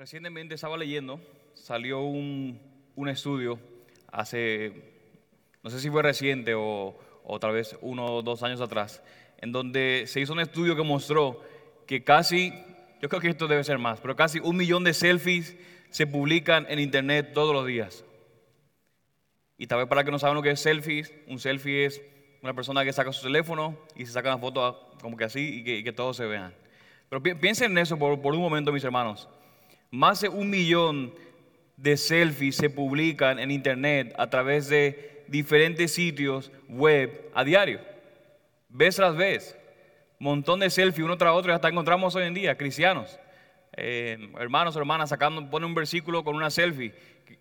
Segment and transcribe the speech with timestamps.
[0.00, 1.20] Recientemente estaba leyendo,
[1.52, 2.58] salió un,
[2.96, 3.58] un estudio
[4.10, 4.72] hace,
[5.62, 9.02] no sé si fue reciente o, o tal vez uno o dos años atrás,
[9.42, 11.44] en donde se hizo un estudio que mostró
[11.86, 12.50] que casi,
[13.02, 15.54] yo creo que esto debe ser más, pero casi un millón de selfies
[15.90, 18.02] se publican en internet todos los días.
[19.58, 22.00] Y tal vez para que no saben lo que es selfies, un selfie es
[22.40, 25.62] una persona que saca su teléfono y se saca una foto como que así y
[25.62, 26.54] que, y que todos se vean.
[27.10, 29.28] Pero pi- piensen en eso por, por un momento, mis hermanos.
[29.90, 31.12] Más de un millón
[31.76, 37.80] de selfies se publican en internet a través de diferentes sitios web a diario.
[38.68, 39.56] Vez tras vez.
[40.18, 41.52] Montón de selfies uno tras otro.
[41.52, 43.18] Hasta encontramos hoy en día cristianos,
[43.76, 46.94] eh, hermanos hermanas sacando, ponen un versículo con una selfie.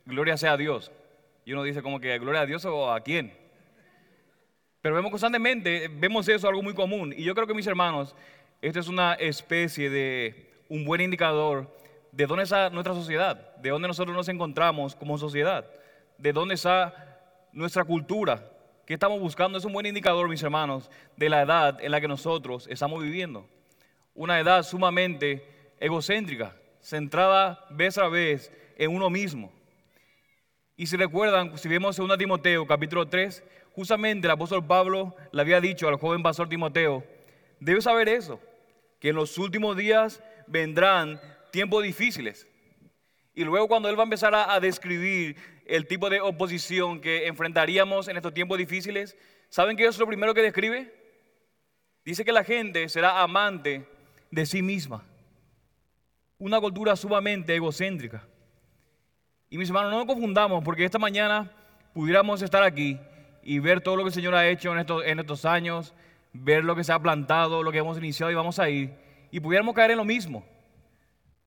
[0.06, 0.92] Gloria sea a Dios.
[1.46, 3.34] Y uno dice como que gloria a Dios o a quién.
[4.82, 7.14] Pero vemos constantemente, vemos eso algo muy común.
[7.16, 8.16] Y yo creo que mis hermanos,
[8.62, 11.76] esto es una especie de un buen indicador
[12.12, 15.66] de dónde está nuestra sociedad, de dónde nosotros nos encontramos como sociedad,
[16.18, 17.20] de dónde está
[17.52, 18.44] nuestra cultura,
[18.86, 19.58] qué estamos buscando.
[19.58, 23.48] Es un buen indicador, mis hermanos, de la edad en la que nosotros estamos viviendo.
[24.16, 29.52] Una edad sumamente egocéntrica, centrada vez a vez en uno mismo.
[30.76, 33.44] Y si recuerdan, si vemos 2 Timoteo capítulo 3,
[33.76, 37.04] justamente el apóstol Pablo le había dicho al joven pastor Timoteo,
[37.60, 38.40] debes saber eso,
[39.00, 41.20] que en los últimos días vendrán
[41.52, 42.48] tiempos difíciles.
[43.34, 48.08] Y luego cuando él va a empezar a, describir el tipo de oposición que enfrentaríamos
[48.08, 49.16] en estos tiempos difíciles,
[49.50, 50.94] ¿saben qué es lo primero que describe?
[52.04, 53.88] Dice que la gente será amante
[54.32, 55.04] de sí misma.
[56.38, 58.26] Una cultura sumamente egocéntrica.
[59.50, 61.52] Y mis hermanos, no nos confundamos, porque esta mañana
[61.94, 63.00] pudiéramos estar aquí
[63.44, 65.94] y ver todo lo que el Señor ha hecho en estos, en estos años,
[66.34, 68.94] ver lo que se ha plantado, lo que hemos iniciado y vamos a ir,
[69.32, 70.46] y pudiéramos caer en lo mismo,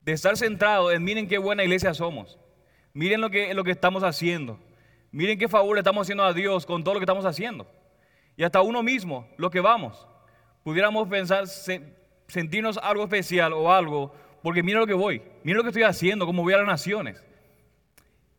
[0.03, 2.37] de estar centrado en miren qué buena iglesia somos,
[2.93, 4.59] miren lo que, lo que estamos haciendo,
[5.11, 7.67] miren qué favor le estamos haciendo a Dios con todo lo que estamos haciendo,
[8.35, 10.07] y hasta uno mismo, lo que vamos,
[10.63, 11.81] pudiéramos pensar, se-
[12.27, 16.25] sentirnos algo especial o algo, porque mira lo que voy, mira lo que estoy haciendo,
[16.25, 17.23] cómo voy a las naciones.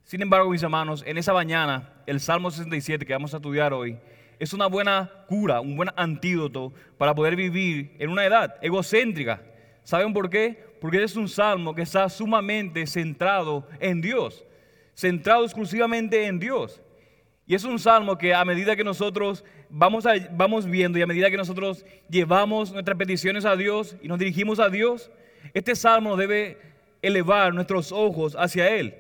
[0.03, 3.99] Sin embargo, mis hermanos, en esa mañana, el Salmo 67 que vamos a estudiar hoy,
[4.39, 9.41] es una buena cura, un buen antídoto para poder vivir en una edad egocéntrica.
[9.85, 10.75] ¿Saben por qué?
[10.81, 14.45] Porque es un salmo que está sumamente centrado en Dios,
[14.95, 16.83] centrado exclusivamente en Dios.
[17.47, 21.31] Y es un salmo que a medida que nosotros vamos, vamos viendo y a medida
[21.31, 25.11] que nosotros llevamos nuestras peticiones a Dios y nos dirigimos a Dios,
[25.53, 26.59] este salmo debe
[27.03, 28.95] elevar nuestros ojos hacia Él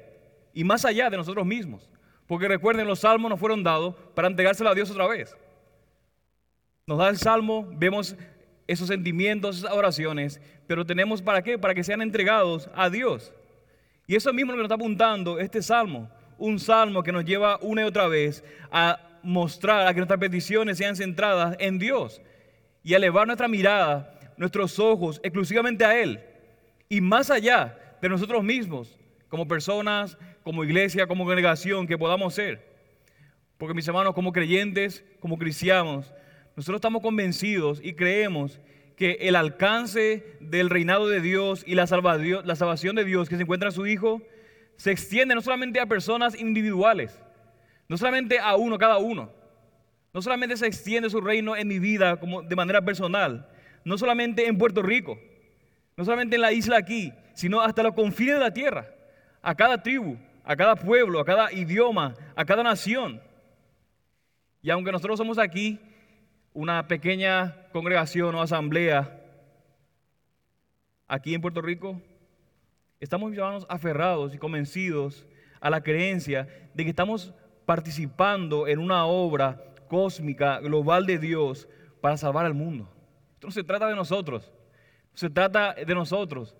[0.52, 1.90] y más allá de nosotros mismos.
[2.26, 5.36] Porque recuerden, los salmos nos fueron dados para entregárselo a Dios otra vez.
[6.86, 8.16] Nos da el salmo, vemos
[8.66, 11.58] esos sentimientos, esas oraciones, pero tenemos para qué?
[11.58, 13.32] Para que sean entregados a Dios.
[14.06, 16.10] Y eso mismo lo que nos está apuntando este salmo.
[16.38, 20.78] Un salmo que nos lleva una y otra vez a mostrar, a que nuestras peticiones
[20.78, 22.20] sean centradas en Dios
[22.82, 26.20] y a elevar nuestra mirada, nuestros ojos exclusivamente a Él
[26.88, 28.98] y más allá de nosotros mismos,
[29.28, 32.74] como personas, como iglesia, como congregación que podamos ser.
[33.56, 36.12] Porque mis hermanos, como creyentes, como cristianos,
[36.54, 38.60] nosotros estamos convencidos y creemos
[38.96, 43.68] que el alcance del reinado de Dios y la, salvación de Dios que se encuentra
[43.68, 44.22] en su Hijo
[44.76, 47.20] se extiende no solamente a personas individuales,
[47.88, 49.30] no solamente a uno, cada uno.
[50.12, 53.48] No solamente se extiende su reino en mi vida como de manera personal,
[53.84, 55.18] no solamente en Puerto Rico,
[55.96, 58.86] no solamente en la isla aquí, sino hasta los confines de la tierra,
[59.42, 63.20] a cada tribu, a cada pueblo, a cada idioma, a cada nación.
[64.62, 65.80] Y aunque nosotros somos aquí
[66.54, 69.20] una pequeña congregación o asamblea,
[71.08, 72.00] aquí en Puerto Rico,
[73.00, 75.26] estamos hermanos aferrados y convencidos
[75.60, 77.34] a la creencia de que estamos
[77.66, 81.68] participando en una obra cósmica, global de Dios
[82.00, 82.88] para salvar al mundo.
[83.34, 84.52] Esto no se trata de nosotros,
[85.12, 86.56] se trata de nosotros.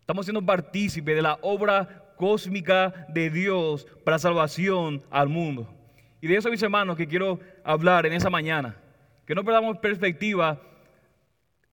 [0.00, 5.72] Estamos siendo partícipes de la obra cósmica de Dios para salvación al mundo.
[6.20, 8.76] Y de eso, mis hermanos, que quiero hablar en esa mañana.
[9.26, 10.62] Que no perdamos perspectiva.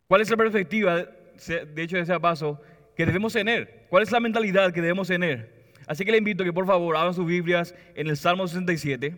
[0.08, 2.60] ¿Cuál es la perspectiva, de hecho, de ese paso,
[2.96, 3.86] que debemos tener?
[3.90, 5.72] ¿Cuál es la mentalidad que debemos tener?
[5.88, 9.16] Así que le invito que por favor abran sus Biblias en el Salmo 67.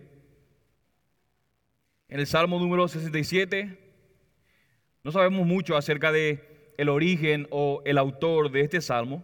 [2.10, 3.78] En el Salmo número 67.
[5.04, 9.24] No sabemos mucho acerca de el origen o el autor de este salmo,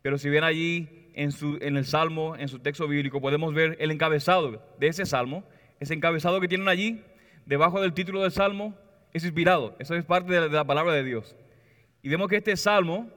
[0.00, 3.76] pero si ven allí en, su, en el salmo, en su texto bíblico, podemos ver
[3.80, 5.44] el encabezado de ese salmo.
[5.80, 7.02] Ese encabezado que tienen allí,
[7.48, 8.74] debajo del título del salmo,
[9.14, 9.74] es inspirado.
[9.78, 11.34] Eso es parte de la, palabra de Dios.
[12.02, 13.08] Y vemos que este salmo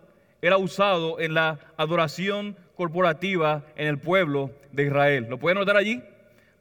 [0.42, 5.28] era usado en la adoración corporativa en el pueblo de Israel.
[5.30, 6.01] ¿Lo pueden notar allí?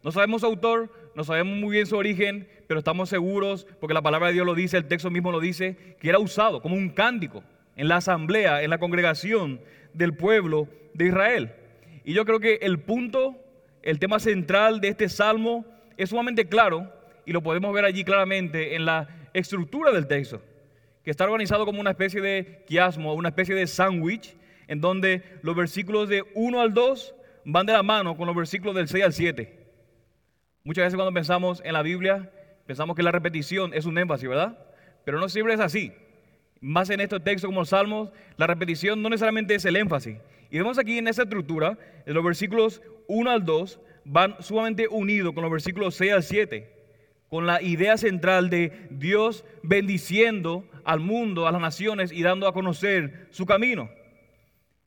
[0.03, 4.03] No sabemos su autor, no sabemos muy bien su origen, pero estamos seguros, porque la
[4.03, 6.91] palabra de Dios lo dice, el texto mismo lo dice, que era usado como un
[6.91, 7.45] cántico
[7.77, 9.61] en la asamblea, en la congregación
[9.95, 11.55] del pueblo de Israel.
[12.05, 13.37] Y yo creo que el punto,
[13.83, 15.65] el tema central de este salmo
[15.97, 17.00] es sumamente claro
[17.31, 20.43] y lo podemos ver allí claramente en la estructura del texto,
[21.05, 24.35] que está organizado como una especie de quiasmo, una especie de sándwich,
[24.67, 28.75] en donde los versículos de 1 al 2 van de la mano con los versículos
[28.75, 29.65] del 6 al 7.
[30.65, 32.33] Muchas veces cuando pensamos en la Biblia,
[32.67, 34.59] pensamos que la repetición es un énfasis, ¿verdad?
[35.05, 35.93] Pero no siempre es así.
[36.61, 40.17] Más en estos textos como los Salmos, la repetición no necesariamente es el énfasis.
[40.51, 45.33] Y vemos aquí en esa estructura, en los versículos 1 al 2 van sumamente unidos
[45.33, 46.80] con los versículos 6 al 7,
[47.31, 52.53] con la idea central de Dios bendiciendo al mundo, a las naciones y dando a
[52.53, 53.89] conocer su camino.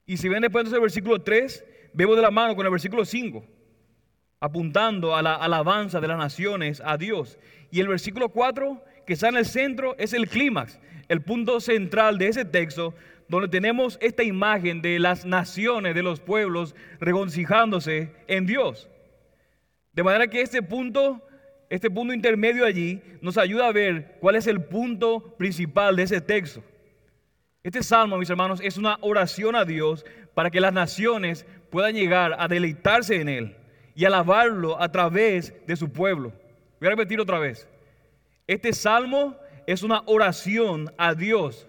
[0.06, 1.64] Y si ven después del versículo 3,
[1.94, 3.46] vemos de la mano con el versículo 5,
[4.42, 7.40] apuntando a la alabanza de las naciones a Dios.
[7.72, 12.18] Y el versículo 4, que está en el centro, es el clímax, el punto central
[12.18, 12.94] de ese texto,
[13.30, 18.90] donde tenemos esta imagen de las naciones, de los pueblos, regocijándose en Dios.
[19.94, 21.26] De manera que este punto,
[21.74, 26.22] este punto intermedio allí, nos ayuda a ver cuál es el punto principal de ese
[26.22, 26.64] texto.
[27.64, 30.06] Este salmo, mis hermanos, es una oración a Dios
[30.36, 33.58] para que las naciones puedan llegar a deleitarse en Él
[33.96, 36.32] y alabarlo a través de su pueblo.
[36.80, 37.68] Voy a repetir otra vez.
[38.46, 39.36] Este salmo
[39.66, 41.68] es una oración a Dios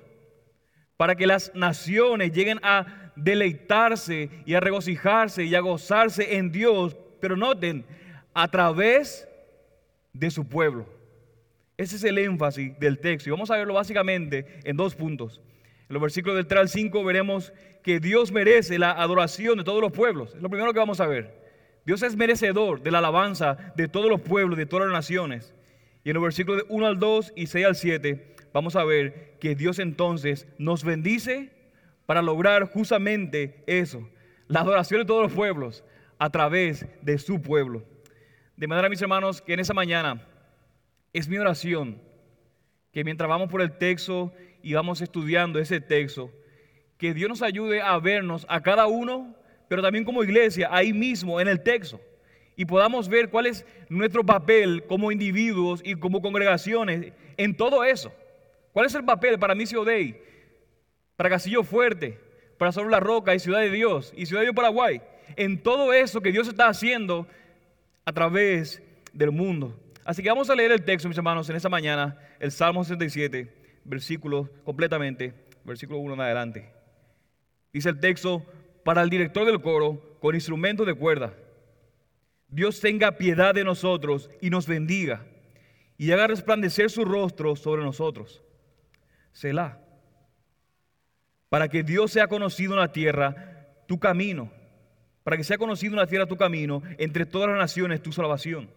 [0.98, 6.94] para que las naciones lleguen a deleitarse y a regocijarse y a gozarse en Dios,
[7.22, 7.86] pero noten,
[8.34, 9.26] a través
[10.14, 10.86] de su pueblo.
[11.76, 15.42] Ese es el énfasis del texto y vamos a verlo básicamente en dos puntos.
[15.88, 17.52] En los versículos del 3 al 5 veremos
[17.82, 20.34] que Dios merece la adoración de todos los pueblos.
[20.34, 21.44] Es lo primero que vamos a ver.
[21.84, 25.52] Dios es merecedor de la alabanza de todos los pueblos, de todas las naciones.
[26.04, 29.36] Y en los versículos de 1 al 2 y 6 al 7 vamos a ver
[29.40, 31.50] que Dios entonces nos bendice
[32.06, 34.08] para lograr justamente eso,
[34.46, 35.84] la adoración de todos los pueblos
[36.18, 37.84] a través de su pueblo.
[38.56, 40.24] De manera, mis hermanos, que en esa mañana
[41.12, 42.00] es mi oración
[42.92, 46.30] que mientras vamos por el texto y vamos estudiando ese texto,
[46.96, 49.34] que Dios nos ayude a vernos a cada uno,
[49.68, 52.00] pero también como iglesia, ahí mismo en el texto,
[52.54, 58.14] y podamos ver cuál es nuestro papel como individuos y como congregaciones en todo eso.
[58.72, 60.22] ¿Cuál es el papel para Missio Dei,
[61.16, 62.20] para Casillo Fuerte,
[62.58, 65.02] para Sobre la Roca y Ciudad de Dios y Ciudad de Paraguay?
[65.34, 67.26] En todo eso que Dios está haciendo
[68.04, 69.80] a través del mundo.
[70.04, 73.64] Así que vamos a leer el texto, mis hermanos, en esta mañana, el Salmo 67
[73.84, 75.34] versículo completamente,
[75.64, 76.72] versículo 1 en adelante.
[77.72, 78.44] Dice el texto,
[78.84, 81.34] para el director del coro, con instrumento de cuerda,
[82.48, 85.26] Dios tenga piedad de nosotros y nos bendiga
[85.96, 88.42] y haga resplandecer su rostro sobre nosotros.
[89.32, 89.80] Selah.
[91.48, 94.50] Para que Dios sea conocido en la tierra tu camino,
[95.24, 98.70] para que sea conocido en la tierra tu camino, entre todas las naciones tu salvación.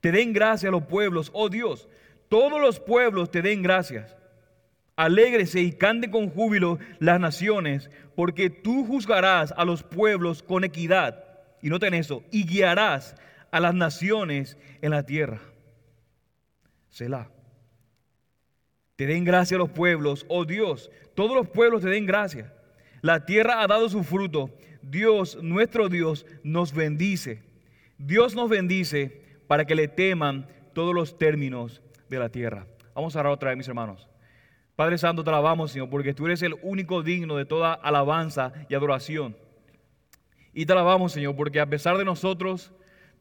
[0.00, 1.88] Te den gracias los pueblos, oh Dios,
[2.28, 4.16] todos los pueblos te den gracias.
[4.96, 11.24] Alégrese y cante con júbilo las naciones, porque tú juzgarás a los pueblos con equidad.
[11.60, 13.16] Y noten eso, y guiarás
[13.50, 15.40] a las naciones en la tierra.
[16.88, 17.28] Selah.
[18.96, 22.52] Te den gracia a los pueblos, oh Dios, todos los pueblos te den gracia.
[23.00, 24.50] La tierra ha dado su fruto.
[24.82, 27.42] Dios, nuestro Dios, nos bendice.
[27.98, 32.66] Dios nos bendice para que le teman todos los términos de la tierra.
[32.94, 34.08] Vamos a orar otra vez, mis hermanos.
[34.76, 38.74] Padre Santo, te alabamos, Señor, porque tú eres el único digno de toda alabanza y
[38.74, 39.36] adoración.
[40.54, 42.72] Y te alabamos, Señor, porque a pesar de nosotros,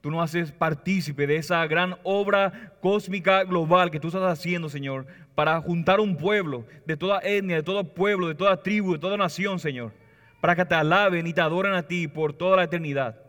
[0.02, 5.06] tú nos haces partícipe de esa gran obra cósmica global que tú estás haciendo, Señor,
[5.36, 9.18] para juntar un pueblo de toda etnia, de todo pueblo, de toda tribu, de toda
[9.18, 9.92] nación, Señor,
[10.42, 13.20] para que te alaben y te adoren a ti por toda la eternidad.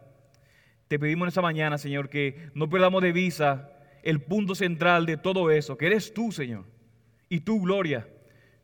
[0.88, 3.71] Te pedimos en esta mañana, Señor, que no perdamos de vista
[4.02, 6.64] el punto central de todo eso, que eres tú, Señor,
[7.29, 8.09] y tu gloria.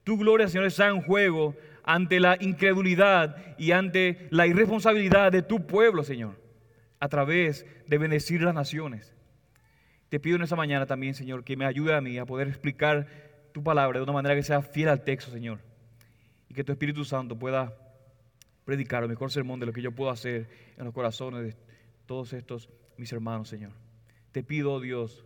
[0.03, 5.67] Tu gloria, Señor, está en juego ante la incredulidad y ante la irresponsabilidad de tu
[5.67, 6.41] pueblo, Señor,
[6.99, 9.15] a través de bendecir las naciones.
[10.09, 13.07] Te pido en esta mañana también, Señor, que me ayude a mí a poder explicar
[13.53, 15.61] tu palabra de una manera que sea fiel al texto, Señor.
[16.49, 17.73] Y que tu Espíritu Santo pueda
[18.67, 21.57] predicar el mejor sermón de lo que yo puedo hacer en los corazones de
[22.05, 22.69] todos estos
[22.99, 23.71] mis hermanos, Señor.
[24.33, 25.25] Te pido, oh Dios,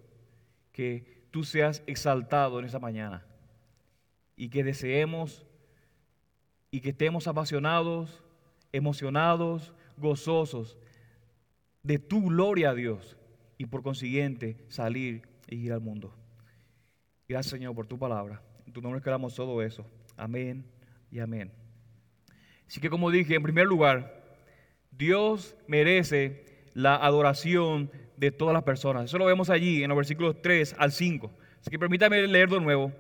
[0.73, 3.25] que tú seas exaltado en esta mañana
[4.37, 5.47] y que deseemos
[6.71, 8.23] y que estemos apasionados,
[8.73, 10.77] emocionados, gozosos
[11.83, 13.17] de tu gloria Dios
[13.57, 16.15] y por consiguiente salir y ir al mundo.
[17.27, 18.43] Gracias Señor por tu palabra.
[18.67, 19.87] En tu nombre esperamos todo eso.
[20.19, 20.67] Amén
[21.11, 21.60] y amén.
[22.71, 24.23] Así que como dije, en primer lugar,
[24.93, 29.07] Dios merece la adoración de todas las personas.
[29.07, 31.33] Eso lo vemos allí en los versículos 3 al 5.
[31.61, 32.93] Así que permítame leer de nuevo.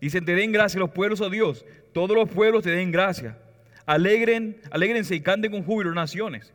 [0.00, 1.64] Dicen, te den gracia los pueblos, oh Dios.
[1.92, 3.38] Todos los pueblos te den gracia.
[3.86, 6.52] Alegren, alégrense y canten con júbilo naciones.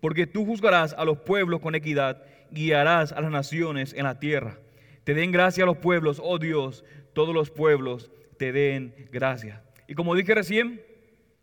[0.00, 4.58] Porque tú juzgarás a los pueblos con equidad, guiarás a las naciones en la tierra.
[5.04, 6.84] Te den gracia a los pueblos, oh Dios.
[7.12, 9.62] Todos los pueblos te den gracia.
[9.86, 10.87] Y como dije recién,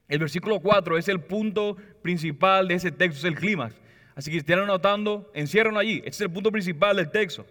[0.08, 3.76] el versículo 4 es el punto principal de ese texto, es el clímax.
[4.16, 5.98] Así que si están anotando, encierran allí.
[5.98, 7.46] Este es el punto principal del texto.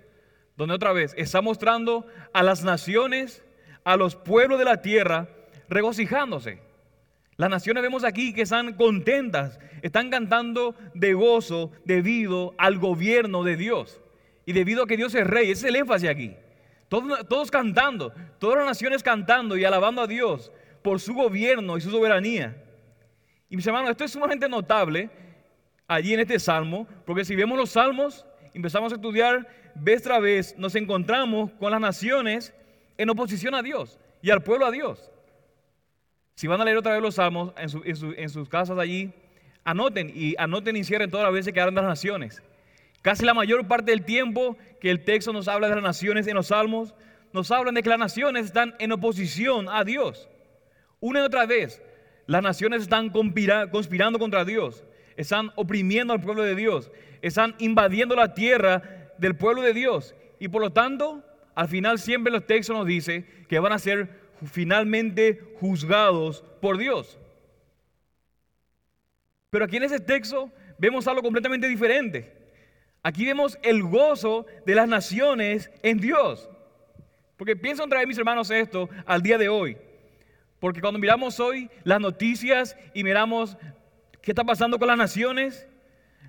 [0.56, 3.44] Donde otra vez está mostrando a las naciones,
[3.82, 5.28] a los pueblos de la tierra,
[5.68, 6.60] regocijándose.
[7.36, 13.56] Las naciones vemos aquí que están contentas, están cantando de gozo debido al gobierno de
[13.56, 14.00] Dios
[14.46, 15.50] y debido a que Dios es rey.
[15.50, 16.36] Ese es el énfasis aquí.
[16.88, 20.52] Todos, todos cantando, todas las naciones cantando y alabando a Dios
[20.84, 22.62] por su gobierno y su soberanía.
[23.48, 25.08] Y mis hermanos, esto es sumamente notable
[25.88, 30.54] allí en este salmo, porque si vemos los salmos, empezamos a estudiar vez tras vez,
[30.58, 32.52] nos encontramos con las naciones
[32.98, 35.10] en oposición a Dios y al pueblo a Dios.
[36.34, 39.10] Si van a leer otra vez los salmos en, sus casas allí,
[39.64, 42.42] anoten y anoten y cierren todas las veces que hablan de las naciones.
[43.00, 46.34] Casi la mayor parte del tiempo que el texto nos habla de las naciones en
[46.34, 46.94] los salmos,
[47.32, 50.28] nos hablan de que las naciones están en oposición a Dios.
[51.04, 51.82] Una y otra vez,
[52.24, 54.86] las naciones están conspirando contra Dios,
[55.18, 60.14] están oprimiendo al pueblo de Dios, están invadiendo la tierra del pueblo de Dios.
[60.38, 61.22] Y por lo tanto,
[61.54, 64.18] al final siempre los textos nos dicen que van a ser
[64.50, 67.18] finalmente juzgados por Dios.
[69.50, 72.32] Pero aquí en ese texto vemos algo completamente diferente.
[73.02, 76.48] Aquí vemos el gozo de las naciones en Dios.
[77.36, 79.76] Porque pienso traer, mis hermanos, esto al día de hoy.
[80.64, 83.58] Porque cuando miramos hoy las noticias y miramos
[84.22, 85.68] qué está pasando con las naciones,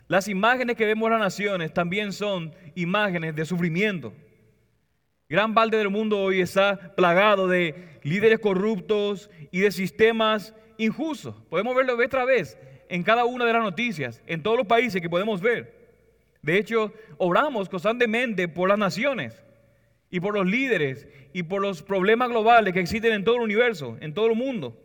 [0.10, 4.12] las imágenes que vemos en las naciones también son imágenes de sufrimiento.
[5.30, 11.34] Gran parte del mundo hoy está plagado de líderes corruptos y de sistemas injustos.
[11.50, 12.58] Podemos verlo otra vez
[12.90, 15.96] en cada una de las noticias, en todos los países que podemos ver.
[16.42, 19.45] De hecho, oramos constantemente por las naciones
[20.10, 23.98] y por los líderes y por los problemas globales que existen en todo el universo,
[24.00, 24.82] en todo el mundo.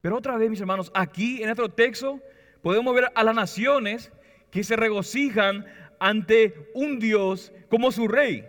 [0.00, 2.20] Pero otra vez, mis hermanos, aquí en nuestro texto
[2.62, 4.12] podemos ver a las naciones
[4.50, 5.66] que se regocijan
[5.98, 8.46] ante un Dios como su rey.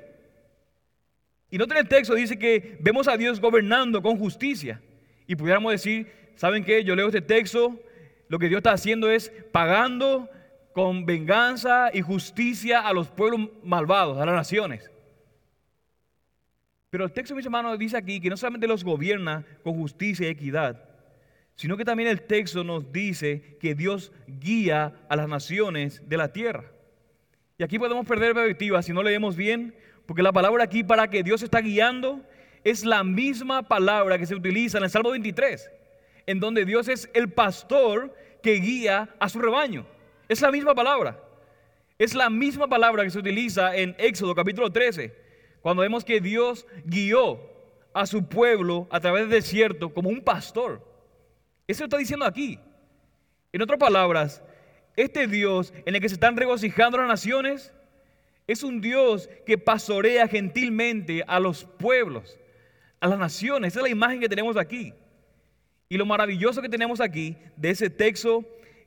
[1.50, 4.82] Y no en el texto dice que vemos a Dios gobernando con justicia.
[5.28, 6.84] Y pudiéramos decir, ¿saben qué?
[6.84, 7.80] Yo leo este texto,
[8.28, 10.30] lo que Dios está haciendo es pagando
[10.74, 14.92] con venganza y justicia a los pueblos malvados, a las naciones.
[16.98, 20.32] Pero el texto, mis hermanos, dice aquí que no solamente los gobierna con justicia y
[20.32, 20.84] equidad,
[21.56, 26.34] sino que también el texto nos dice que Dios guía a las naciones de la
[26.34, 26.72] tierra.
[27.60, 29.76] Y aquí podemos perder perspectiva si no leemos bien,
[30.08, 32.20] porque la palabra aquí para que Dios está guiando
[32.64, 35.70] es la misma palabra que se utiliza en el Salmo 23,
[36.26, 38.12] en donde Dios es el pastor
[38.42, 39.86] que guía a su rebaño.
[40.28, 41.24] Es la misma palabra.
[42.00, 45.27] Es la misma palabra que se utiliza en Éxodo capítulo 13
[45.68, 47.42] cuando vemos que Dios guió
[47.94, 50.82] a su pueblo a través del desierto como un pastor.
[51.68, 52.58] Eso está diciendo aquí.
[53.52, 54.42] En otras palabras,
[54.96, 57.74] este Dios en el que se están regocijando las naciones
[58.48, 62.40] es un Dios que pastorea gentilmente a los pueblos,
[63.02, 63.74] a las naciones.
[63.74, 64.94] Esa es la imagen que tenemos aquí.
[65.90, 68.46] Y lo maravilloso que tenemos aquí de ese texto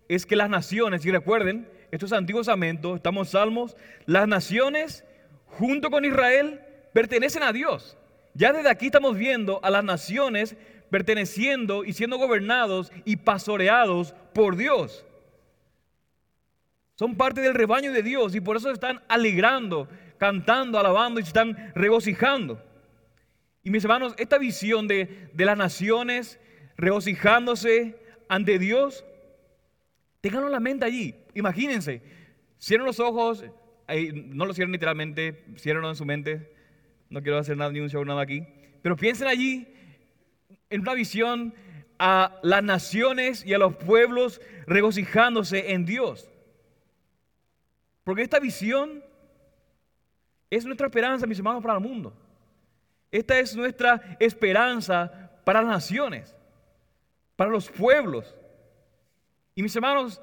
[0.08, 5.04] es que las naciones, y recuerden, esto es Antiguo Testamento, estamos Salmos, las naciones
[5.44, 7.96] junto con Israel pertenecen a Dios.
[8.34, 10.56] Ya desde aquí estamos viendo a las naciones
[10.90, 15.04] perteneciendo y siendo gobernados y pastoreados por Dios.
[16.96, 21.28] Son parte del rebaño de Dios y por eso están alegrando, cantando, alabando y se
[21.28, 22.62] están regocijando.
[23.62, 26.38] Y mis hermanos, esta visión de, de las naciones
[26.76, 27.96] regocijándose
[28.28, 29.04] ante Dios,
[30.20, 31.14] ténganlo en la mente allí.
[31.34, 32.02] Imagínense,
[32.58, 33.44] cierren los ojos,
[34.12, 36.59] no lo cierren literalmente, cierrenlo en su mente
[37.10, 38.46] no quiero hacer nada, ni un show, nada aquí.
[38.82, 39.68] Pero piensen allí
[40.70, 41.52] en una visión
[41.98, 46.30] a las naciones y a los pueblos regocijándose en Dios.
[48.04, 49.04] Porque esta visión
[50.48, 52.16] es nuestra esperanza, mis hermanos, para el mundo.
[53.10, 56.34] Esta es nuestra esperanza para las naciones.
[57.34, 58.36] para los pueblos.
[59.54, 60.20] Y mis hermanos,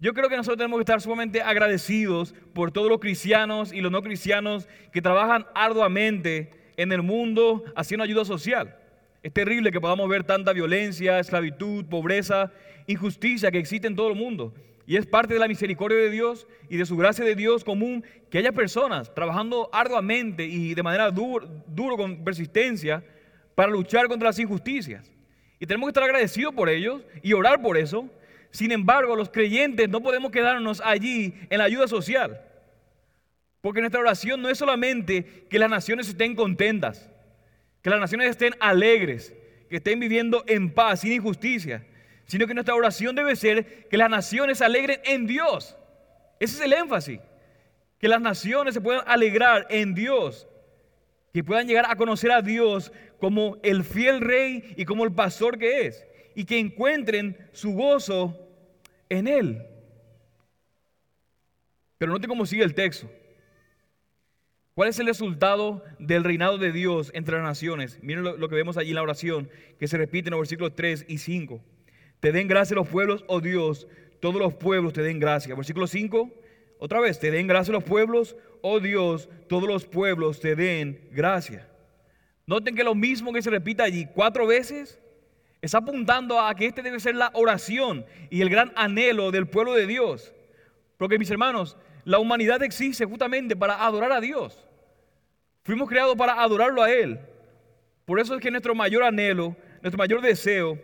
[0.00, 3.92] yo creo que nosotros tenemos que estar sumamente agradecidos por todos los cristianos y los
[3.92, 8.76] no cristianos que trabajan arduamente en el mundo haciendo ayuda social.
[9.22, 12.50] Es terrible que podamos ver tanta violencia, esclavitud, pobreza,
[12.86, 14.54] injusticia que existe en todo el mundo.
[14.86, 18.02] Y es parte de la misericordia de Dios y de su gracia de Dios común
[18.30, 23.04] que haya personas trabajando arduamente y de manera duro, duro con persistencia
[23.54, 25.12] para luchar contra las injusticias.
[25.60, 28.08] Y tenemos que estar agradecidos por ellos y orar por eso.
[28.50, 32.40] Sin embargo, los creyentes no podemos quedarnos allí en la ayuda social.
[33.60, 37.08] Porque nuestra oración no es solamente que las naciones estén contentas,
[37.82, 39.34] que las naciones estén alegres,
[39.68, 41.86] que estén viviendo en paz, sin injusticia,
[42.26, 45.76] sino que nuestra oración debe ser que las naciones se alegren en Dios.
[46.38, 47.20] Ese es el énfasis,
[47.98, 50.48] que las naciones se puedan alegrar en Dios,
[51.32, 55.58] que puedan llegar a conocer a Dios como el fiel rey y como el pastor
[55.58, 58.38] que es, y que encuentren su gozo
[59.08, 59.66] en Él.
[61.98, 63.10] Pero note cómo sigue el texto.
[64.74, 67.98] ¿Cuál es el resultado del reinado de Dios entre las naciones?
[68.02, 71.04] Miren lo, que vemos allí en la oración, que se repite en los versículos 3
[71.08, 71.60] y 5.
[72.20, 73.86] Te den gracia los pueblos, oh Dios,
[74.20, 75.54] todos los pueblos te den gracia.
[75.54, 76.30] Versículo 5,
[76.78, 81.68] otra vez, te den gracia los pueblos, oh Dios, todos los pueblos te den gracia.
[82.46, 84.98] Noten que lo mismo que se repite allí cuatro veces
[85.62, 89.74] está apuntando a que este debe ser la oración y el gran anhelo del pueblo
[89.74, 90.32] de Dios.
[90.96, 94.66] Porque mis hermanos, la humanidad existe justamente para adorar a Dios.
[95.62, 97.20] Fuimos creados para adorarlo a Él.
[98.04, 100.78] Por eso es que nuestro mayor anhelo, nuestro mayor deseo,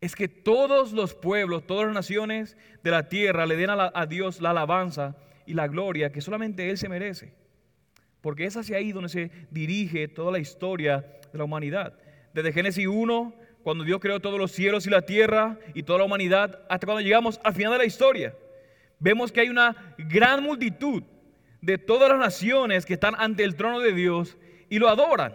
[0.00, 4.40] es que todos los pueblos, todas las naciones de la tierra le den a, Dios
[4.40, 7.32] la alabanza y la gloria que solamente Él se merece.
[8.20, 11.98] Porque es hacia ahí donde se dirige toda la historia de la humanidad.
[12.34, 16.04] Desde Génesis 1, cuando Dios creó todos los cielos y la tierra y toda la
[16.04, 18.34] humanidad, hasta cuando llegamos al final de la historia
[19.02, 21.02] vemos que hay una gran multitud
[21.60, 24.38] de todas las naciones que están ante el trono de Dios
[24.70, 25.34] y lo adoran.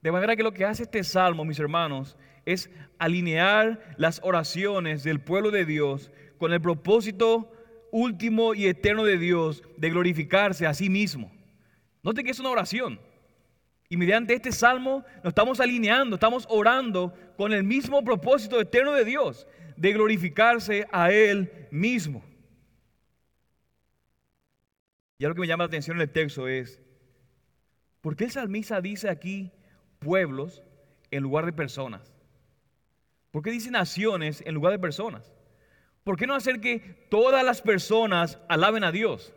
[0.00, 5.20] De manera que lo que hace este salmo, mis hermanos, es alinear las oraciones del
[5.20, 7.52] pueblo de Dios con el propósito
[7.92, 11.30] último y eterno de Dios de glorificarse a sí mismo.
[12.02, 13.00] Note que es una oración.
[13.92, 19.04] Y mediante este salmo nos estamos alineando, estamos orando con el mismo propósito eterno de
[19.04, 22.24] Dios, de glorificarse a Él mismo.
[25.18, 26.80] Y algo que me llama la atención en el texto es,
[28.00, 29.52] ¿por qué el salmista dice aquí
[29.98, 30.62] pueblos
[31.10, 32.14] en lugar de personas?
[33.30, 35.34] ¿Por qué dice naciones en lugar de personas?
[36.02, 36.78] ¿Por qué no hacer que
[37.10, 39.34] todas las personas alaben a Dios?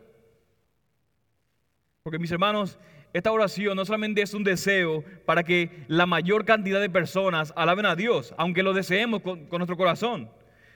[2.02, 2.78] Porque mis hermanos,
[3.16, 7.86] esta oración no solamente es un deseo para que la mayor cantidad de personas alaben
[7.86, 10.28] a Dios, aunque lo deseemos con, nuestro corazón,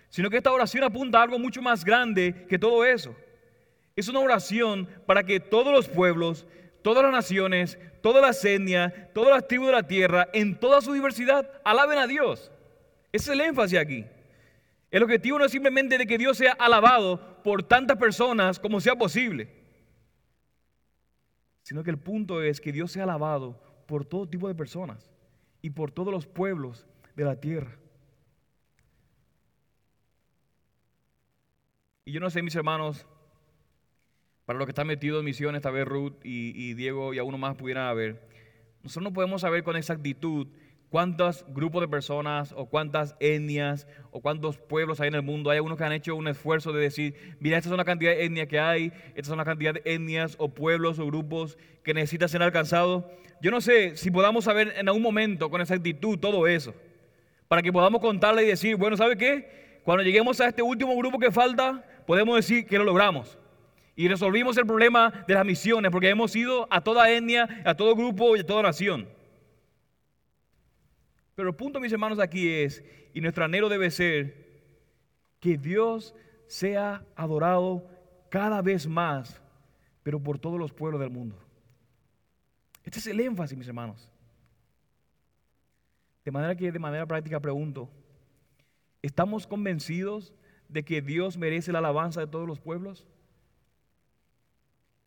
[0.08, 3.14] sino que esta oración apunta a algo mucho más grande que todo eso.
[3.94, 6.46] Es una oración para que todos los pueblos,
[6.80, 10.94] todas las naciones, todas las etnias, todas las tribus de la tierra, en toda su
[10.94, 12.50] diversidad, alaben a Dios.
[13.12, 14.06] Ese es el énfasis aquí.
[14.90, 18.96] El objetivo no es simplemente de que Dios sea alabado por tantas personas como sea
[18.96, 19.59] posible
[21.70, 25.08] sino que el punto es que Dios sea alabado por todo tipo de personas
[25.62, 27.78] y por todos los pueblos de la tierra.
[32.04, 33.06] Y yo no sé, mis hermanos,
[34.46, 37.22] para los que están metidos en misiones, tal vez Ruth y, y Diego y a
[37.22, 38.28] uno más pudieran haber,
[38.82, 40.48] nosotros no podemos saber con exactitud
[40.90, 45.50] cuántos grupos de personas o cuántas etnias o cuántos pueblos hay en el mundo.
[45.50, 48.24] Hay algunos que han hecho un esfuerzo de decir, mira, esta es la cantidad de
[48.24, 52.28] etnias que hay, esta es la cantidad de etnias o pueblos o grupos que necesitan
[52.28, 53.04] ser alcanzados.
[53.40, 56.74] Yo no sé si podamos saber en algún momento con exactitud todo eso,
[57.48, 59.80] para que podamos contarle y decir, bueno, ¿sabe qué?
[59.84, 63.38] Cuando lleguemos a este último grupo que falta, podemos decir que lo logramos.
[63.96, 67.94] Y resolvimos el problema de las misiones, porque hemos ido a toda etnia, a todo
[67.94, 69.08] grupo y a toda nación.
[71.40, 74.60] Pero el punto, mis hermanos, aquí es, y nuestro anhelo debe ser,
[75.40, 76.14] que Dios
[76.46, 77.88] sea adorado
[78.28, 79.40] cada vez más,
[80.02, 81.38] pero por todos los pueblos del mundo.
[82.84, 84.12] Este es el énfasis, mis hermanos.
[86.26, 87.88] De manera que de manera práctica pregunto,
[89.00, 90.34] ¿estamos convencidos
[90.68, 93.08] de que Dios merece la alabanza de todos los pueblos?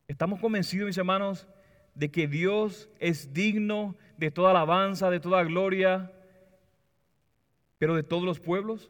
[0.08, 1.48] ¿Estamos convencidos, mis hermanos,
[1.93, 6.12] de que Dios es digno de toda alabanza, de toda gloria,
[7.84, 8.89] pero de todos los pueblos.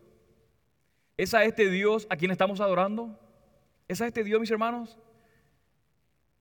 [1.18, 3.20] ¿Es a este Dios a quien estamos adorando?
[3.88, 5.00] ¿Es a este Dios, mis hermanos?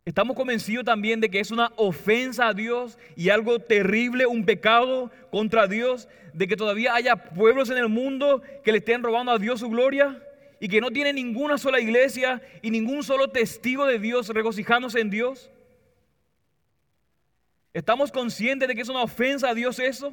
[0.05, 5.11] Estamos convencidos también de que es una ofensa a Dios y algo terrible, un pecado
[5.31, 9.39] contra Dios, de que todavía haya pueblos en el mundo que le estén robando a
[9.39, 10.23] Dios su gloria
[10.61, 15.09] y que no tiene ninguna sola iglesia y ningún solo testigo de Dios regocijándose en
[15.09, 15.51] Dios.
[17.73, 20.13] ¿Estamos conscientes de que es una ofensa a Dios eso?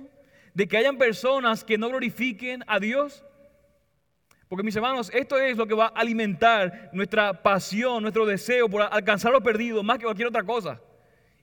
[0.54, 3.24] ¿De que hayan personas que no glorifiquen a Dios?
[4.48, 8.82] Porque mis hermanos, esto es lo que va a alimentar nuestra pasión, nuestro deseo por
[8.82, 10.82] alcanzar lo perdido más que cualquier otra cosa.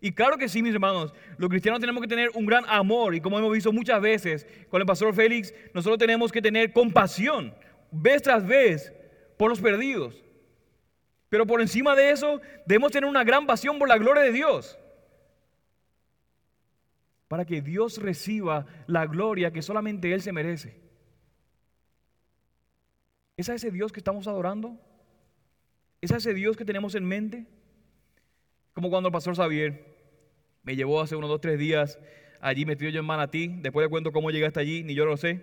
[0.01, 3.21] Y claro que sí, mis hermanos, los cristianos tenemos que tener un gran amor y
[3.21, 7.55] como hemos visto muchas veces con el pastor Félix, nosotros tenemos que tener compasión
[7.91, 8.93] vez tras vez
[9.37, 10.23] por los perdidos.
[11.29, 14.79] Pero por encima de eso, debemos tener una gran pasión por la gloria de Dios.
[17.29, 20.81] Para que Dios reciba la gloria que solamente Él se merece.
[23.37, 24.79] ¿Es a ese Dios que estamos adorando?
[26.01, 27.47] ¿Es a ese Dios que tenemos en mente?
[28.73, 29.97] Como cuando el pastor Xavier
[30.63, 31.99] me llevó hace unos dos, tres días
[32.41, 33.49] allí metido yo en Manatí.
[33.61, 35.43] Después le cuento cómo llegué hasta allí, ni yo lo sé.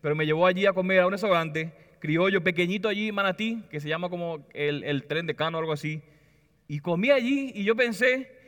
[0.00, 3.80] Pero me llevó allí a comer a un restaurante criollo pequeñito allí en Manatí, que
[3.80, 6.02] se llama como el, el tren de cano o algo así.
[6.66, 8.41] Y comí allí y yo pensé,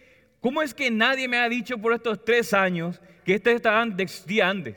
[0.44, 3.58] ¿cómo es que nadie me ha dicho por estos tres años que este
[3.96, 4.76] existía antes?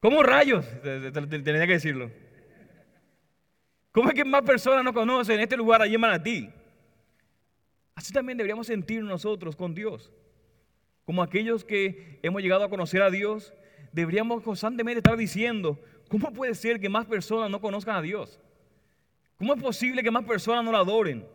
[0.00, 0.64] ¿Cómo rayos?
[0.82, 2.10] Tenía que decirlo.
[3.92, 6.50] ¿Cómo es que más personas no conocen este lugar allí en Manatí?
[7.94, 10.10] Así también deberíamos sentir nosotros con Dios.
[11.04, 13.52] Como aquellos que hemos llegado a conocer a Dios,
[13.92, 18.40] deberíamos constantemente estar diciendo, ¿cómo puede ser que más personas no conozcan a Dios?
[19.36, 21.26] ¿Cómo es posible que más personas no lo adoren?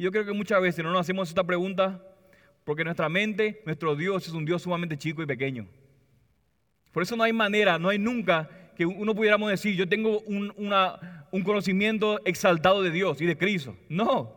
[0.00, 2.02] Y yo creo que muchas veces no nos hacemos esta pregunta
[2.64, 5.68] porque nuestra mente, nuestro Dios es un Dios sumamente chico y pequeño.
[6.90, 10.54] Por eso no hay manera, no hay nunca que uno pudiéramos decir, yo tengo un,
[11.30, 13.76] un conocimiento exaltado de Dios y de Cristo.
[13.90, 14.34] No.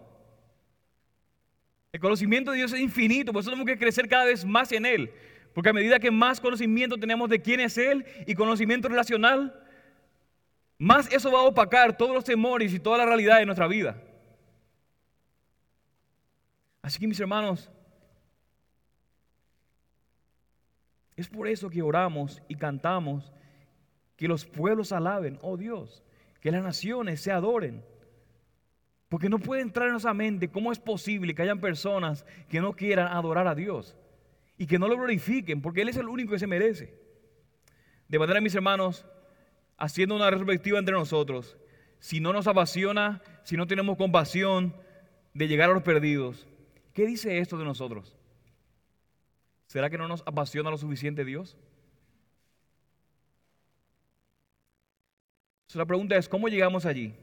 [1.94, 4.86] El conocimiento de Dios es infinito, por eso tenemos que crecer cada vez más en
[4.86, 5.14] Él.
[5.54, 9.58] Porque a medida que más conocimiento tenemos de quién es Él y conocimiento relacional,
[10.78, 13.96] más eso va a opacar todos los temores y toda la realidad de nuestra vida.
[16.84, 17.72] Así que mis hermanos,
[21.16, 23.32] Es por eso que oramos y cantamos
[24.16, 26.04] que los pueblos alaben, oh Dios,
[26.40, 27.84] que las naciones se adoren.
[29.10, 32.74] Porque no puede entrar en nuestra mente cómo es posible que hayan personas que no
[32.74, 33.96] quieran adorar a Dios
[34.58, 37.00] y que no lo glorifiquen, porque Él es el único que se merece.
[38.08, 39.06] De manera, mis hermanos,
[39.78, 41.58] haciendo una retrospectiva entre nosotros,
[42.00, 44.76] si no nos apasiona, si no tenemos compasión
[45.34, 46.48] de llegar a los perdidos,
[46.94, 48.16] ¿qué dice esto de nosotros?
[49.68, 51.58] ¿Será que no nos apasiona lo suficiente Dios?
[55.74, 57.16] la pregunta es, ¿cómo llegamos allí?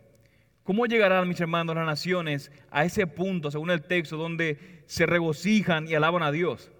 [0.64, 5.88] ¿Cómo llegarán, mis hermanos, las naciones a ese punto, según el texto, donde se regocijan
[5.88, 6.70] y alaban a Dios?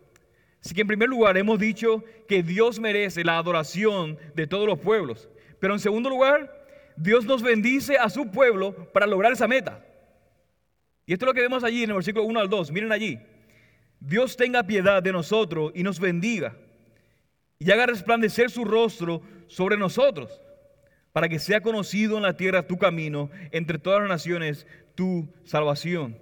[0.63, 4.79] Así que en primer lugar hemos dicho que Dios merece la adoración de todos los
[4.79, 5.29] pueblos.
[5.59, 9.85] Pero en segundo lugar, Dios nos bendice a su pueblo para lograr esa meta.
[11.11, 12.71] Y esto es lo que vemos allí en el versículo 1 al 2.
[12.71, 13.19] Miren allí.
[13.99, 16.55] Dios tenga piedad de nosotros y nos bendiga
[17.59, 20.41] y haga resplandecer su rostro sobre nosotros,
[21.11, 26.17] para que sea conocido en la tierra tu camino, entre todas las naciones tu salvación.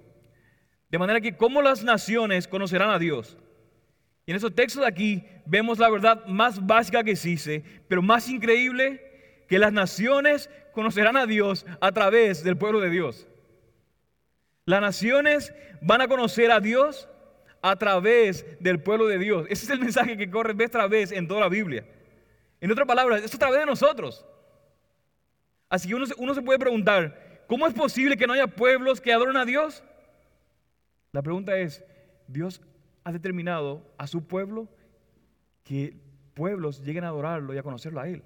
[0.89, 3.37] De manera que como las naciones conocerán a Dios.
[4.25, 8.27] Y en esos textos de aquí vemos la verdad más básica que existe, pero más
[8.27, 13.27] increíble, que las naciones conocerán a Dios a través del pueblo de Dios.
[14.69, 15.51] Las naciones
[15.81, 17.09] van a conocer a Dios
[17.59, 19.47] a través del pueblo de Dios.
[19.49, 21.87] Ese es el mensaje que corre vez tras vez en toda la Biblia.
[22.61, 24.23] En otras palabras, es a través de nosotros.
[25.69, 29.11] Así que uno, uno se puede preguntar, ¿cómo es posible que no haya pueblos que
[29.11, 29.83] adoren a Dios?
[31.13, 31.83] La pregunta es,
[32.27, 32.61] Dios
[33.03, 34.67] ha determinado a su pueblo
[35.63, 35.97] que
[36.35, 38.21] pueblos lleguen a adorarlo y a conocerlo a Él.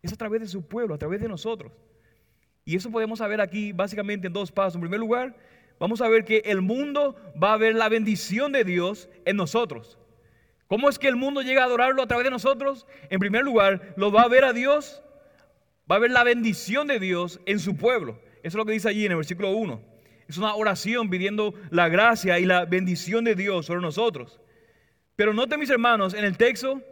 [0.00, 1.70] Es a través de su pueblo, a través de nosotros.
[2.64, 4.76] Y eso podemos saber aquí básicamente en dos pasos.
[4.76, 5.36] En primer lugar,
[5.78, 9.98] vamos a ver que el mundo va a ver la bendición de Dios en nosotros.
[10.66, 12.86] ¿Cómo es que el mundo llega a adorarlo a través de nosotros?
[13.08, 15.02] En primer lugar, lo va a ver a Dios,
[15.90, 18.18] va a ver la bendición de Dios en su pueblo.
[18.38, 19.80] Eso es lo que dice allí en el versículo 1.
[20.28, 24.40] Es una oración pidiendo la gracia y la bendición de Dios sobre nosotros.
[25.14, 26.82] Pero noten mis hermanos en el texto